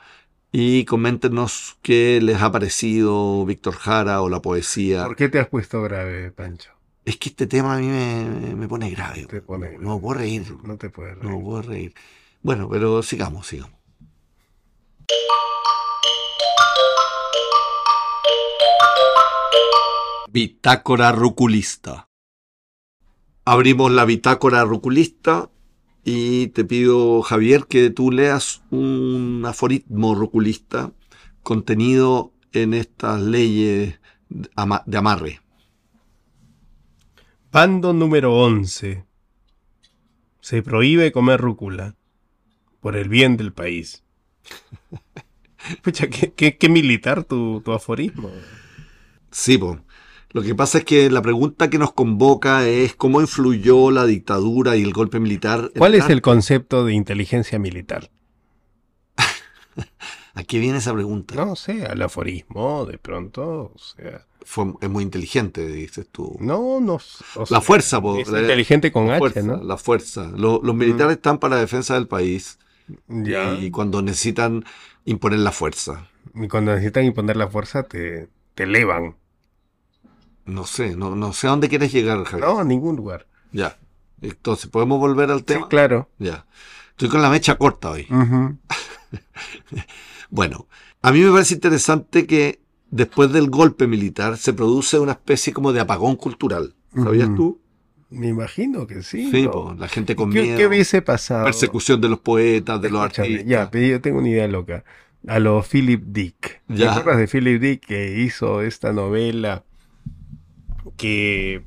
y 0.53 0.85
coméntenos 0.85 1.77
qué 1.83 2.21
les 2.23 2.41
ha 2.41 2.51
parecido 2.51 3.45
Víctor 3.45 3.75
Jara 3.75 4.23
o 4.23 4.29
la 4.29 4.41
poesía. 4.41 5.05
¿Por 5.05 5.17
qué 5.17 5.29
te 5.29 5.39
has 5.41 5.49
puesto 5.49 5.83
grave, 5.83 6.31
Pancho? 6.31 6.71
Es 7.05 7.19
que 7.19 7.29
este 7.29 7.47
tema 7.47 7.75
a 7.77 7.79
mí 7.79 7.89
me, 7.89 8.55
me 8.55 8.69
pone 8.69 8.89
grave. 8.91 9.27
Te 9.27 9.43
pone 9.43 9.73
No, 9.79 9.91
no 9.91 10.01
puedo 10.01 10.21
reír. 10.21 10.57
No 10.63 10.79
te 10.79 10.89
puedes 10.89 11.19
No 11.19 11.29
reír. 11.31 11.43
puedo 11.45 11.63
reír. 11.63 11.95
Bueno, 12.43 12.69
pero 12.71 13.03
sigamos, 13.03 13.47
sigamos. 13.47 13.79
Bitácora 20.29 21.13
ruculista. 21.13 22.09
Abrimos 23.45 23.93
la 23.93 24.05
bitácora 24.05 24.65
ruculista 24.65 25.51
y 26.05 26.49
te 26.49 26.65
pido, 26.65 27.23
Javier, 27.23 27.67
que 27.67 27.91
tú 27.91 28.11
leas 28.11 28.63
un 28.71 29.43
aforismo 29.47 30.15
ruculista 30.15 30.93
contenido 31.43 32.33
en 32.53 32.75
estas 32.75 33.21
leyes 33.23 33.99
de 34.29 34.51
ama- 34.57 34.83
de 34.87 34.99
amarre. 34.99 35.41
Bando 37.53 37.93
número 37.93 38.35
11. 38.35 39.05
Se 40.41 40.63
prohíbe 40.63 41.13
comer 41.13 41.41
rúcula 41.41 41.95
por 42.81 42.97
el 42.97 43.09
bien 43.09 43.37
del 43.37 43.53
país. 43.53 44.03
Pucha, 45.83 46.09
qué, 46.09 46.33
qué- 46.33 46.59
qué 46.59 46.69
militar 46.69 47.25
tu, 47.25 47.63
tu 47.65 47.73
aforismo. 47.73 48.31
Sí, 49.31 49.57
po. 49.59 49.81
Lo 50.35 50.43
que 50.43 50.55
pasa 50.55 50.79
es 50.79 50.85
que 50.85 51.09
la 51.11 51.23
pregunta 51.23 51.71
que 51.71 51.79
nos 51.79 51.93
convoca 51.93 52.67
es 52.67 52.95
cómo 52.95 53.21
influyó 53.23 53.91
la 53.91 54.05
dictadura 54.05 54.77
y 54.77 54.83
el 54.83 54.93
golpe 54.93 55.19
militar. 55.21 55.71
en 55.75 55.79
¿Cuál 55.79 55.95
es 55.95 56.11
el 56.11 56.21
concepto 56.23 56.85
de 56.85 56.93
inteligencia 56.93 57.59
militar? 57.59 58.11
¿A 60.35 60.43
qué 60.43 60.59
viene 60.59 60.79
esa 60.79 60.93
pregunta? 60.93 61.35
No 61.37 61.55
sé, 61.57 61.87
al 61.87 62.03
aforismo, 62.03 62.85
de 62.87 62.99
pronto, 62.99 63.73
o 63.75 63.79
sea... 63.79 64.27
Fue, 64.47 64.67
es 64.83 64.91
muy 64.91 65.03
inteligente, 65.05 65.67
dices 65.67 66.07
tú. 66.13 66.37
No, 66.39 66.79
no. 66.79 66.99
La 67.37 67.47
sea, 67.47 67.61
fuerza, 67.63 68.03
po, 68.03 68.19
es 68.19 68.29
la- 68.29 68.43
inteligente 68.43 68.93
con 68.93 69.07
la 69.07 69.15
H, 69.15 69.19
fuerza, 69.21 69.41
¿no? 69.43 69.63
la 69.63 69.79
fuerza. 69.79 70.31
Lo- 70.37 70.61
los 70.63 70.75
militares 70.75 71.17
están 71.17 71.39
para 71.39 71.55
la 71.55 71.61
defensa 71.63 71.95
del 71.95 72.09
país 72.09 72.59
Ya. 73.09 73.55
y 73.55 73.71
cuando 73.71 74.03
necesitan 74.03 74.63
imponer 75.07 75.39
la 75.39 75.51
fuerza. 75.51 76.09
Y 76.35 76.49
cuando 76.49 76.73
necesitan 76.73 77.05
imponer 77.07 77.37
la 77.39 77.49
fuerza, 77.49 77.85
te, 77.85 78.29
te 78.55 78.65
elevan. 78.65 79.17
No 80.47 80.67
sé, 80.67 80.97
no, 80.97 81.15
no 81.17 81.33
sé 81.33 81.47
a 81.47 81.51
dónde 81.51 81.69
quieres 81.69 81.93
llegar, 81.93 82.23
Javier. 82.25 82.49
No, 82.49 82.59
a 82.59 82.65
ningún 82.65 82.97
lugar. 82.97 83.27
Ya. 83.53 83.79
Entonces, 84.21 84.69
¿podemos 84.71 84.99
volver 84.99 85.31
al 85.31 85.39
Sí, 85.41 85.45
tema? 85.45 85.69
claro. 85.69 86.09
Ya. 86.19 86.47
Estoy 86.91 87.09
con 87.09 87.23
la 87.23 87.31
mecha 87.31 87.57
corta 87.57 87.91
hoy. 87.91 88.07
Bueno, 90.31 90.67
a 91.03 91.13
mí 91.13 91.21
me 91.21 91.31
parece 91.31 91.55
interesante 91.55 92.27
que 92.27 92.61
después 92.91 93.33
del 93.33 93.51
golpe 93.51 93.87
militar 93.87 94.37
se 94.37 94.53
produce 94.53 94.99
una 94.99 95.13
especie 95.13 95.53
como 95.53 95.73
de 95.73 95.81
apagón 95.81 96.17
cultural. 96.17 96.75
¿Sabías 96.95 97.29
tú? 97.37 97.61
Me 98.11 98.29
imagino 98.29 98.87
que 98.87 99.03
sí. 99.03 99.31
Sí, 99.31 99.49
po, 99.49 99.75
la 99.79 99.89
gente 99.89 100.15
con 100.17 100.31
¿Qué, 100.33 100.43
miedo, 100.43 100.57
qué 100.59 100.67
hubiese 100.67 101.03
pasado? 101.03 101.45
persecución 101.45 102.01
de 102.01 102.09
los 102.09 102.21
poetas, 102.21 102.81
de 102.81 102.91
los 102.91 103.01
artistas. 103.03 103.45
Ya, 103.47 103.71
pero 103.71 103.87
yo 103.87 104.01
tengo 104.01 104.19
una 104.19 104.29
idea 104.29 104.47
loca. 104.49 104.85
a 105.27 105.39
lo 105.39 105.63
Philip 105.63 106.03
Dick. 106.07 106.63
¿Te 106.69 106.75
Ya. 106.75 106.93
acuerdas 106.95 107.19
de 107.19 107.29
Philip 107.29 107.61
Dick 107.61 107.87
que 107.87 108.21
hizo 108.21 108.61
esta 108.61 108.93
novela 108.93 109.65
que 110.97 111.63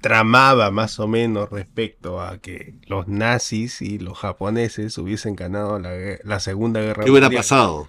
tramaba 0.00 0.70
más 0.70 1.00
o 1.00 1.08
menos 1.08 1.50
respecto 1.50 2.20
a 2.20 2.38
que 2.38 2.74
los 2.86 3.08
nazis 3.08 3.82
y 3.82 3.98
los 3.98 4.18
japoneses 4.18 4.98
hubiesen 4.98 5.36
ganado 5.36 5.78
la, 5.78 6.40
Segunda 6.40 6.80
Guerra 6.80 7.04
¿Qué 7.04 7.10
hubiera 7.10 7.26
Mundial? 7.26 7.40
pasado? 7.42 7.88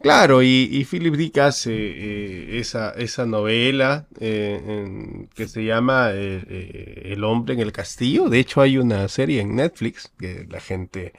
Claro, 0.00 0.42
y, 0.42 0.68
y 0.72 0.84
Philip 0.86 1.14
Dick 1.14 1.36
hace 1.38 1.72
eh, 1.74 2.58
esa, 2.58 2.90
esa 2.92 3.26
novela 3.26 4.06
eh, 4.18 4.58
en- 4.66 5.28
que 5.34 5.46
se 5.46 5.62
llama 5.64 6.10
eh, 6.14 7.02
El 7.12 7.22
hombre 7.24 7.52
en 7.54 7.60
el 7.60 7.72
castillo. 7.72 8.30
De 8.30 8.38
hecho, 8.38 8.62
hay 8.62 8.78
una 8.78 9.08
serie 9.08 9.42
en 9.42 9.56
Netflix 9.56 10.10
que 10.18 10.46
la 10.48 10.60
gente 10.60 11.12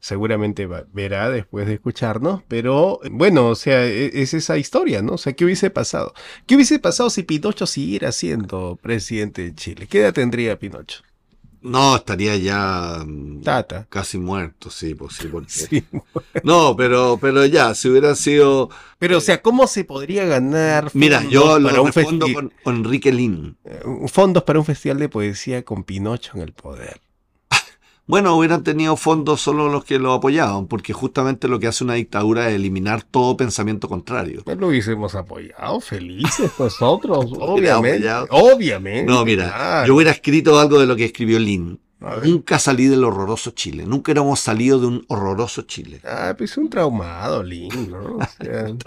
seguramente 0.00 0.68
verá 0.92 1.30
después 1.30 1.66
de 1.66 1.74
escucharnos. 1.74 2.42
Pero 2.48 3.00
bueno, 3.10 3.48
o 3.48 3.54
sea, 3.54 3.84
e- 3.84 4.22
es 4.22 4.34
esa 4.34 4.58
historia, 4.58 5.02
¿no? 5.02 5.12
O 5.14 5.18
sea, 5.18 5.32
¿qué 5.34 5.44
hubiese 5.44 5.70
pasado? 5.70 6.14
¿Qué 6.46 6.54
hubiese 6.54 6.78
pasado 6.78 7.10
si 7.10 7.22
Pinocho 7.22 7.66
siguiera 7.66 8.12
siendo 8.12 8.78
presidente 8.80 9.42
de 9.42 9.54
Chile? 9.54 9.86
¿Qué 9.88 10.00
edad 10.00 10.12
tendría 10.14 10.58
Pinocho? 10.58 11.02
No, 11.62 11.96
estaría 11.96 12.36
ya 12.36 13.02
mm, 13.04 13.40
Tata. 13.42 13.86
casi 13.88 14.18
muerto, 14.18 14.70
sí, 14.70 14.94
pues 14.94 15.14
sí, 15.16 15.26
porque- 15.26 15.48
Sí. 15.50 15.84
No, 16.44 16.76
pero, 16.76 17.18
pero 17.20 17.44
ya, 17.44 17.74
si 17.74 17.88
hubiera 17.88 18.14
sido... 18.14 18.70
Pero, 19.00 19.18
o 19.18 19.20
sea, 19.20 19.42
¿cómo 19.42 19.66
se 19.66 19.84
podría 19.84 20.24
ganar 20.26 20.90
Mira, 20.94 21.24
yo 21.24 21.58
para 21.60 21.74
lo 21.76 21.82
un 21.82 21.92
respondo 21.92 22.26
festi- 22.28 22.34
con, 22.34 22.52
con 22.62 22.76
Enrique 22.76 23.10
Lin. 23.10 23.56
Eh, 23.64 23.80
fondos 24.06 24.44
para 24.44 24.60
un 24.60 24.64
festival 24.64 24.98
de 25.00 25.08
poesía 25.08 25.64
con 25.64 25.82
Pinocho 25.82 26.32
en 26.36 26.42
el 26.42 26.52
poder. 26.52 27.00
Bueno, 28.06 28.36
hubieran 28.36 28.62
tenido 28.62 28.96
fondos 28.96 29.40
solo 29.40 29.68
los 29.68 29.84
que 29.84 29.98
lo 29.98 30.12
apoyaban, 30.12 30.68
porque 30.68 30.92
justamente 30.92 31.48
lo 31.48 31.58
que 31.58 31.66
hace 31.66 31.82
una 31.82 31.94
dictadura 31.94 32.48
es 32.48 32.54
eliminar 32.54 33.02
todo 33.02 33.36
pensamiento 33.36 33.88
contrario. 33.88 34.42
No 34.46 34.54
lo 34.54 34.68
hubiésemos 34.68 35.14
apoyado, 35.16 35.80
felices 35.80 36.52
nosotros, 36.58 37.26
obviamente. 37.40 38.08
Obviamente. 38.30 39.10
No, 39.12 39.24
mira, 39.24 39.46
claro. 39.48 39.86
yo 39.88 39.94
hubiera 39.96 40.12
escrito 40.12 40.58
algo 40.60 40.78
de 40.78 40.86
lo 40.86 40.94
que 40.94 41.04
escribió 41.06 41.38
Lin. 41.40 41.80
Nunca 42.22 42.58
salí 42.60 42.86
del 42.86 43.02
horroroso 43.02 43.50
Chile. 43.52 43.84
Nunca 43.86 44.12
éramos 44.12 44.38
salido 44.38 44.78
de 44.78 44.86
un 44.86 45.04
horroroso 45.08 45.62
Chile. 45.62 46.00
Ah, 46.04 46.34
pues 46.38 46.56
un 46.58 46.68
traumado, 46.70 47.42
Lin, 47.42 47.90
¿no? 47.90 48.18
O 48.18 48.44
sea, 48.44 48.64
un 48.64 48.78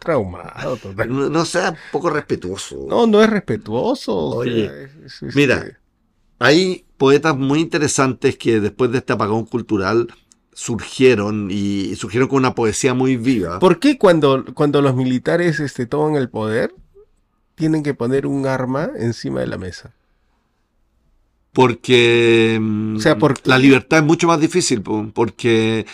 traumado 0.00 0.76
total. 0.78 1.08
No, 1.08 1.28
no 1.28 1.44
sea 1.44 1.76
poco 1.92 2.10
respetuoso. 2.10 2.86
No, 2.88 3.06
no 3.06 3.22
es 3.22 3.30
respetuoso. 3.30 4.12
o 4.16 4.36
Oye, 4.38 4.66
sea, 4.68 4.82
es- 5.06 5.22
es- 5.22 5.36
mira. 5.36 5.78
Hay 6.38 6.84
poetas 6.96 7.36
muy 7.36 7.60
interesantes 7.60 8.36
que 8.36 8.60
después 8.60 8.92
de 8.92 8.98
este 8.98 9.12
apagón 9.14 9.46
cultural 9.46 10.08
surgieron 10.52 11.48
y 11.50 11.96
surgieron 11.96 12.28
con 12.28 12.38
una 12.38 12.54
poesía 12.54 12.94
muy 12.94 13.16
viva. 13.16 13.58
¿Por 13.58 13.78
qué 13.78 13.98
cuando, 13.98 14.44
cuando 14.54 14.80
los 14.80 14.94
militares 14.94 15.60
este, 15.60 15.86
toman 15.86 16.14
el 16.14 16.30
poder, 16.30 16.74
tienen 17.54 17.82
que 17.82 17.94
poner 17.94 18.26
un 18.26 18.46
arma 18.46 18.90
encima 18.98 19.40
de 19.40 19.46
la 19.46 19.58
mesa? 19.58 19.95
Porque, 21.56 22.58
mm, 22.60 22.96
O 22.96 23.00
sea, 23.00 23.16
porque- 23.16 23.48
la 23.48 23.56
libertad 23.56 24.00
es 24.00 24.04
mucho 24.04 24.26
más 24.26 24.38
difícil, 24.38 24.82
po, 24.82 25.10
porque, 25.14 25.86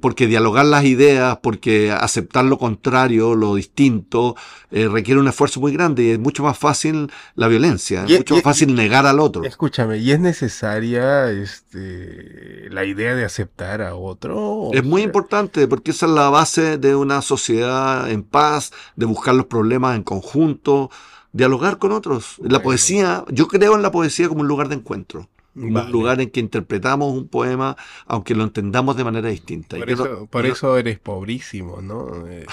porque 0.00 0.26
dialogar 0.26 0.64
las 0.64 0.86
ideas, 0.86 1.36
porque 1.42 1.92
aceptar 1.92 2.46
lo 2.46 2.56
contrario, 2.56 3.34
lo 3.34 3.54
distinto, 3.56 4.36
eh, 4.70 4.88
requiere 4.88 5.20
un 5.20 5.28
esfuerzo 5.28 5.60
muy 5.60 5.70
grande 5.74 6.02
y 6.04 6.10
es 6.12 6.18
mucho 6.18 6.42
más 6.42 6.56
fácil 6.56 7.10
la 7.34 7.48
violencia, 7.48 8.06
Y- 8.08 8.14
es 8.14 8.18
mucho 8.20 8.32
y- 8.32 8.36
más 8.38 8.44
fácil 8.44 8.74
negar 8.74 9.04
al 9.04 9.20
otro. 9.20 9.44
Escúchame, 9.44 9.98
¿y 9.98 10.12
es 10.12 10.18
necesaria 10.18 11.30
este, 11.30 12.68
la 12.70 12.86
idea 12.86 13.14
de 13.14 13.26
aceptar 13.26 13.82
a 13.82 13.94
otro? 13.94 14.70
Es 14.72 14.82
muy 14.82 15.02
importante 15.02 15.68
porque 15.68 15.90
esa 15.90 16.06
es 16.06 16.12
la 16.12 16.30
base 16.30 16.78
de 16.78 16.96
una 16.96 17.20
sociedad 17.20 18.10
en 18.10 18.22
paz, 18.22 18.72
de 18.96 19.04
buscar 19.04 19.34
los 19.34 19.44
problemas 19.44 19.94
en 19.94 20.04
conjunto, 20.04 20.90
dialogar 21.32 21.78
con 21.78 21.92
otros. 21.92 22.36
La 22.42 22.62
poesía, 22.62 23.24
yo 23.28 23.48
creo 23.48 23.74
en 23.74 23.82
la 23.82 23.90
poesía 23.90 24.28
como 24.28 24.40
un 24.42 24.48
lugar 24.48 24.68
de 24.68 24.76
encuentro, 24.76 25.28
Vale. 25.54 25.86
un 25.86 25.92
lugar 25.92 26.20
en 26.20 26.30
que 26.30 26.40
interpretamos 26.40 27.12
un 27.12 27.28
poema 27.28 27.76
aunque 28.06 28.34
lo 28.34 28.44
entendamos 28.44 28.96
de 28.96 29.04
manera 29.04 29.28
distinta. 29.28 29.76
Y 29.76 29.80
Por, 29.80 29.88
no- 29.88 30.04
eso, 30.04 30.26
por 30.26 30.44
y 30.44 30.48
no- 30.48 30.54
eso 30.54 30.76
eres 30.78 30.98
pobrísimo, 30.98 31.80
¿no? 31.82 32.26
Eh, 32.28 32.46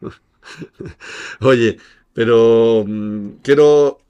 Oye, 1.40 1.78
pero 2.12 2.84
mm, 2.86 3.28
quiero 3.42 4.00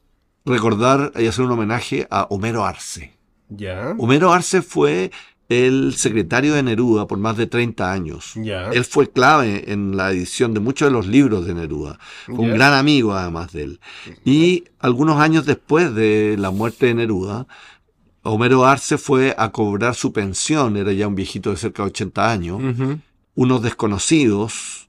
recordar 0.44 1.12
y 1.16 1.26
hacer 1.26 1.44
un 1.44 1.52
homenaje 1.52 2.06
a 2.10 2.26
Homero 2.30 2.64
Arce. 2.64 3.12
ya, 3.48 3.94
Homero 3.98 4.32
Arce 4.32 4.62
fue 4.62 5.10
el 5.52 5.94
secretario 5.94 6.54
de 6.54 6.62
Neruda 6.62 7.06
por 7.06 7.18
más 7.18 7.36
de 7.36 7.46
30 7.46 7.92
años. 7.92 8.34
Él 8.72 8.84
fue 8.84 9.10
clave 9.10 9.70
en 9.72 9.96
la 9.96 10.10
edición 10.10 10.54
de 10.54 10.60
muchos 10.60 10.88
de 10.88 10.92
los 10.92 11.06
libros 11.06 11.46
de 11.46 11.54
Neruda. 11.54 11.98
Fue 12.26 12.34
un 12.36 12.50
gran 12.52 12.74
amigo 12.74 13.12
además 13.14 13.52
de 13.52 13.62
él. 13.64 13.80
Y 14.24 14.64
algunos 14.78 15.18
años 15.20 15.46
después 15.46 15.94
de 15.94 16.36
la 16.38 16.50
muerte 16.50 16.86
de 16.86 16.94
Neruda, 16.94 17.46
Homero 18.24 18.64
Arce 18.64 18.98
fue 18.98 19.34
a 19.36 19.50
cobrar 19.50 19.94
su 19.94 20.12
pensión, 20.12 20.76
era 20.76 20.92
ya 20.92 21.08
un 21.08 21.14
viejito 21.16 21.50
de 21.50 21.56
cerca 21.56 21.82
de 21.82 21.88
80 21.88 22.30
años. 22.30 22.60
Unos 23.34 23.62
desconocidos 23.62 24.88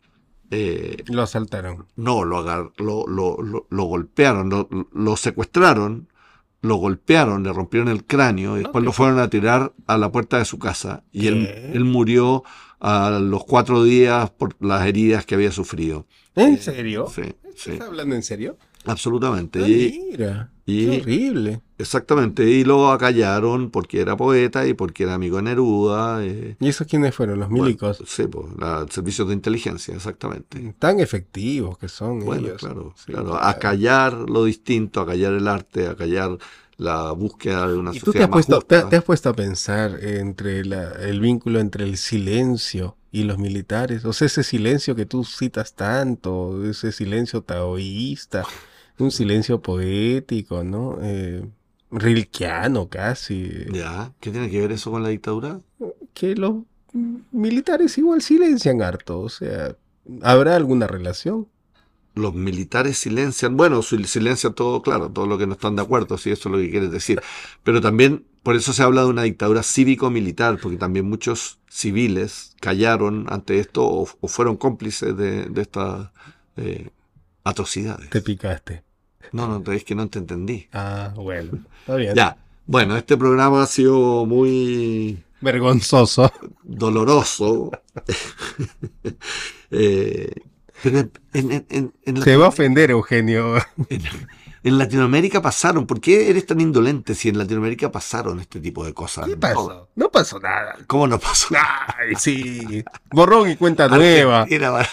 eh, 0.51 1.03
Lo 1.07 1.23
asaltaron. 1.23 1.87
no, 1.95 2.23
lo, 2.25 2.43
lo, 2.77 3.65
lo- 3.69 3.83
golpearon, 3.85 4.67
lo 4.93 5.17
secuestraron, 5.17 6.07
lo 6.63 6.77
golpearon, 6.77 7.43
le 7.43 7.51
rompieron 7.51 7.89
el 7.89 8.05
cráneo 8.05 8.55
y 8.57 8.61
después 8.61 8.83
lo 8.85 8.93
fueron 8.93 9.19
a 9.19 9.29
tirar 9.29 9.73
a 9.85 9.97
la 9.97 10.11
puerta 10.11 10.37
de 10.39 10.45
su 10.45 10.57
casa. 10.59 11.03
Y 11.11 11.27
él, 11.27 11.83
murió 11.83 12.43
a 12.79 13.19
los 13.21 13.43
cuatro 13.43 13.83
días 13.83 14.29
por 14.31 14.55
las 14.63 14.87
heridas 14.87 15.25
que 15.25 15.35
había 15.35 15.51
sufrido. 15.51 16.07
¿En 16.35 16.53
Eh, 16.53 16.57
serio? 16.57 17.07
Sí, 17.13 17.23
sí, 17.55 17.71
¿Estás 17.71 17.89
hablando 17.89 18.15
en 18.15 18.23
serio? 18.23 18.57
absolutamente. 18.85 19.59
Ah, 19.59 19.67
mira, 19.67 20.51
y- 20.65 20.85
qué 20.85 21.01
horrible. 21.01 21.61
Exactamente. 21.83 22.43
Y 22.49 22.63
lo 22.63 22.91
acallaron 22.91 23.69
porque 23.69 24.01
era 24.01 24.17
poeta 24.17 24.65
y 24.67 24.73
porque 24.73 25.03
era 25.03 25.13
amigo 25.13 25.37
de 25.37 25.43
Neruda. 25.43 26.23
eh, 26.25 26.55
¿Y 26.59 26.69
esos 26.69 26.87
quiénes 26.87 27.15
fueron? 27.15 27.39
Los 27.39 27.49
bueno, 27.49 27.65
milicos. 27.65 28.03
sí, 28.05 28.27
pues, 28.27 28.47
la- 28.57 28.85
servicios 28.89 29.27
de 29.27 29.33
inteligencia, 29.35 29.95
exactamente. 29.95 30.73
Tan 30.79 30.99
efectivos 30.99 31.77
que 31.77 31.87
son 31.89 32.19
Bueno, 32.25 32.47
ellos. 32.47 32.59
claro, 32.59 32.93
Sí, 32.97 33.11
claro. 33.11 33.29
claro. 33.31 33.43
Acallar 33.45 34.13
lo 34.13 34.45
distinto, 34.45 35.01
acallar 35.01 35.33
el 35.33 35.47
arte, 35.47 35.87
acallar 35.87 36.37
la 36.77 37.11
búsqueda 37.11 37.67
de 37.67 37.75
una 37.77 37.91
¿Y 37.93 37.99
tú 37.99 38.05
sociedad 38.05 38.13
te 38.13 38.23
has, 38.23 38.29
más 38.29 38.45
puesto, 38.47 38.61
te, 38.61 38.75
justa. 38.75 38.89
te 38.89 38.95
has 38.97 39.03
puesto 39.03 39.29
a 39.29 39.33
pensar 39.35 39.99
entre 40.03 40.65
la- 40.65 40.91
el 40.93 41.19
vínculo 41.19 41.59
entre 41.59 41.83
el 41.85 41.97
silencio 41.97 42.97
y 43.11 43.23
los 43.23 43.37
militares? 43.37 44.05
O 44.05 44.13
sea, 44.13 44.25
ese 44.25 44.43
silencio 44.43 44.95
que 44.95 45.05
tú 45.05 45.23
citas 45.23 45.75
tanto, 45.75 46.65
ese 46.65 46.91
silencio 46.91 47.41
taoísta, 47.43 48.43
un 48.97 49.11
silencio 49.11 49.61
poético, 49.61 50.63
¿no? 50.63 50.97
Eh, 51.01 51.47
rilkeano 51.93 52.89
casi. 52.89 53.49
Ya, 53.71 54.11
¿qué 54.19 54.31
tiene 54.31 54.49
que 54.49 54.59
ver 54.61 54.71
eso 54.71 54.91
con 54.91 55.03
la 55.03 55.09
dictadura? 55.09 55.59
Que 56.13 56.35
los 56.35 56.63
militares 57.31 57.97
igual 57.97 58.21
silencian 58.21 58.81
harto, 58.81 59.19
o 59.19 59.29
sea, 59.29 59.75
¿habrá 60.21 60.55
alguna 60.55 60.87
relación? 60.87 61.47
Los 62.15 62.35
militares 62.35 62.99
silencian, 62.99 63.57
bueno, 63.57 63.79
sil- 63.81 64.05
silencian 64.05 64.53
todo, 64.53 64.83
claro, 64.83 65.09
todo 65.09 65.25
lo 65.25 65.37
que 65.39 65.47
no 65.47 65.53
están 65.53 65.75
de 65.75 65.81
acuerdo, 65.81 66.17
si 66.19 66.29
eso 66.29 66.49
es 66.49 66.53
lo 66.53 66.59
que 66.61 66.69
quieres 66.69 66.91
decir. 66.91 67.19
Pero 67.63 67.81
también, 67.81 68.25
por 68.43 68.55
eso 68.55 68.71
se 68.71 68.83
habla 68.83 69.01
de 69.01 69.07
una 69.07 69.23
dictadura 69.23 69.63
cívico-militar, 69.63 70.59
porque 70.61 70.77
también 70.77 71.09
muchos 71.09 71.59
civiles 71.69 72.55
callaron 72.59 73.25
ante 73.29 73.57
esto 73.59 73.83
o, 73.83 74.07
o 74.21 74.27
fueron 74.27 74.57
cómplices 74.57 75.17
de, 75.17 75.45
de 75.47 75.61
estas 75.63 76.11
eh, 76.57 76.91
atrocidades. 77.43 78.11
Te 78.11 78.21
picaste. 78.21 78.83
No, 79.31 79.47
no, 79.59 79.71
es 79.71 79.83
que 79.83 79.95
no 79.95 80.07
te 80.09 80.19
entendí. 80.19 80.67
Ah, 80.73 81.11
bueno, 81.15 81.59
está 81.79 81.95
bien. 81.95 82.13
Ya, 82.15 82.37
bueno, 82.67 82.95
este 82.97 83.17
programa 83.17 83.63
ha 83.63 83.67
sido 83.67 84.25
muy 84.25 85.23
Vergonzoso. 85.41 86.31
doloroso. 86.63 87.71
Eh, 89.71 90.31
pero 90.83 90.99
en, 91.33 91.51
en- 91.51 91.65
en- 91.69 91.93
en 92.05 92.21
Se 92.21 92.37
va 92.37 92.45
a 92.45 92.49
ofender, 92.49 92.91
Eugenio. 92.91 93.55
en- 94.63 94.77
Latinoamérica 94.77 95.41
pasaron. 95.41 95.87
¿Por 95.87 95.99
qué 95.99 96.29
eres 96.29 96.45
tan 96.45 96.61
indolente 96.61 97.15
si 97.15 97.29
en 97.29 97.37
Latinoamérica 97.37 97.91
pasaron 97.91 98.39
este 98.39 98.59
tipo 98.59 98.85
de 98.85 98.93
cosas? 98.93 99.27
¿Qué 99.27 99.35
pasó? 99.35 99.89
No 99.95 100.09
pasó 100.09 100.39
nada. 100.39 100.77
¿Cómo 100.87 101.07
no 101.07 101.19
pasó? 101.19 101.47
Ay, 101.97 102.13
sí. 102.17 102.83
Borrón 103.11 103.49
y 103.49 103.55
cuenta 103.55 103.87
nueva. 103.89 104.45
Va- 104.45 104.87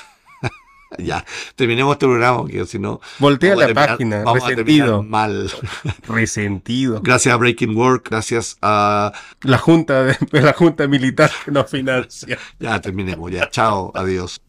ya, 0.98 1.24
terminemos 1.56 1.94
este 1.94 2.06
programa, 2.06 2.38
porque 2.38 2.66
si 2.66 2.78
no. 2.78 3.00
Voltea 3.18 3.54
la 3.56 3.66
terminar- 3.66 3.88
página. 3.88 4.22
Vamos 4.24 4.42
a 4.44 4.46
terminar 4.48 4.66
Resentido. 4.88 5.02
mal. 5.02 5.50
Resentido. 6.08 7.00
Gracias 7.02 7.32
a 7.32 7.36
Breaking 7.36 7.76
Work, 7.76 8.08
gracias 8.10 8.56
a. 8.62 9.12
La 9.42 9.58
junta, 9.58 10.02
de, 10.04 10.16
la 10.40 10.52
junta 10.52 10.86
militar 10.88 11.30
que 11.44 11.50
nos 11.50 11.70
financia. 11.70 12.38
Ya 12.58 12.80
terminemos, 12.80 13.30
ya. 13.30 13.48
Chao, 13.50 13.92
adiós. 13.94 14.40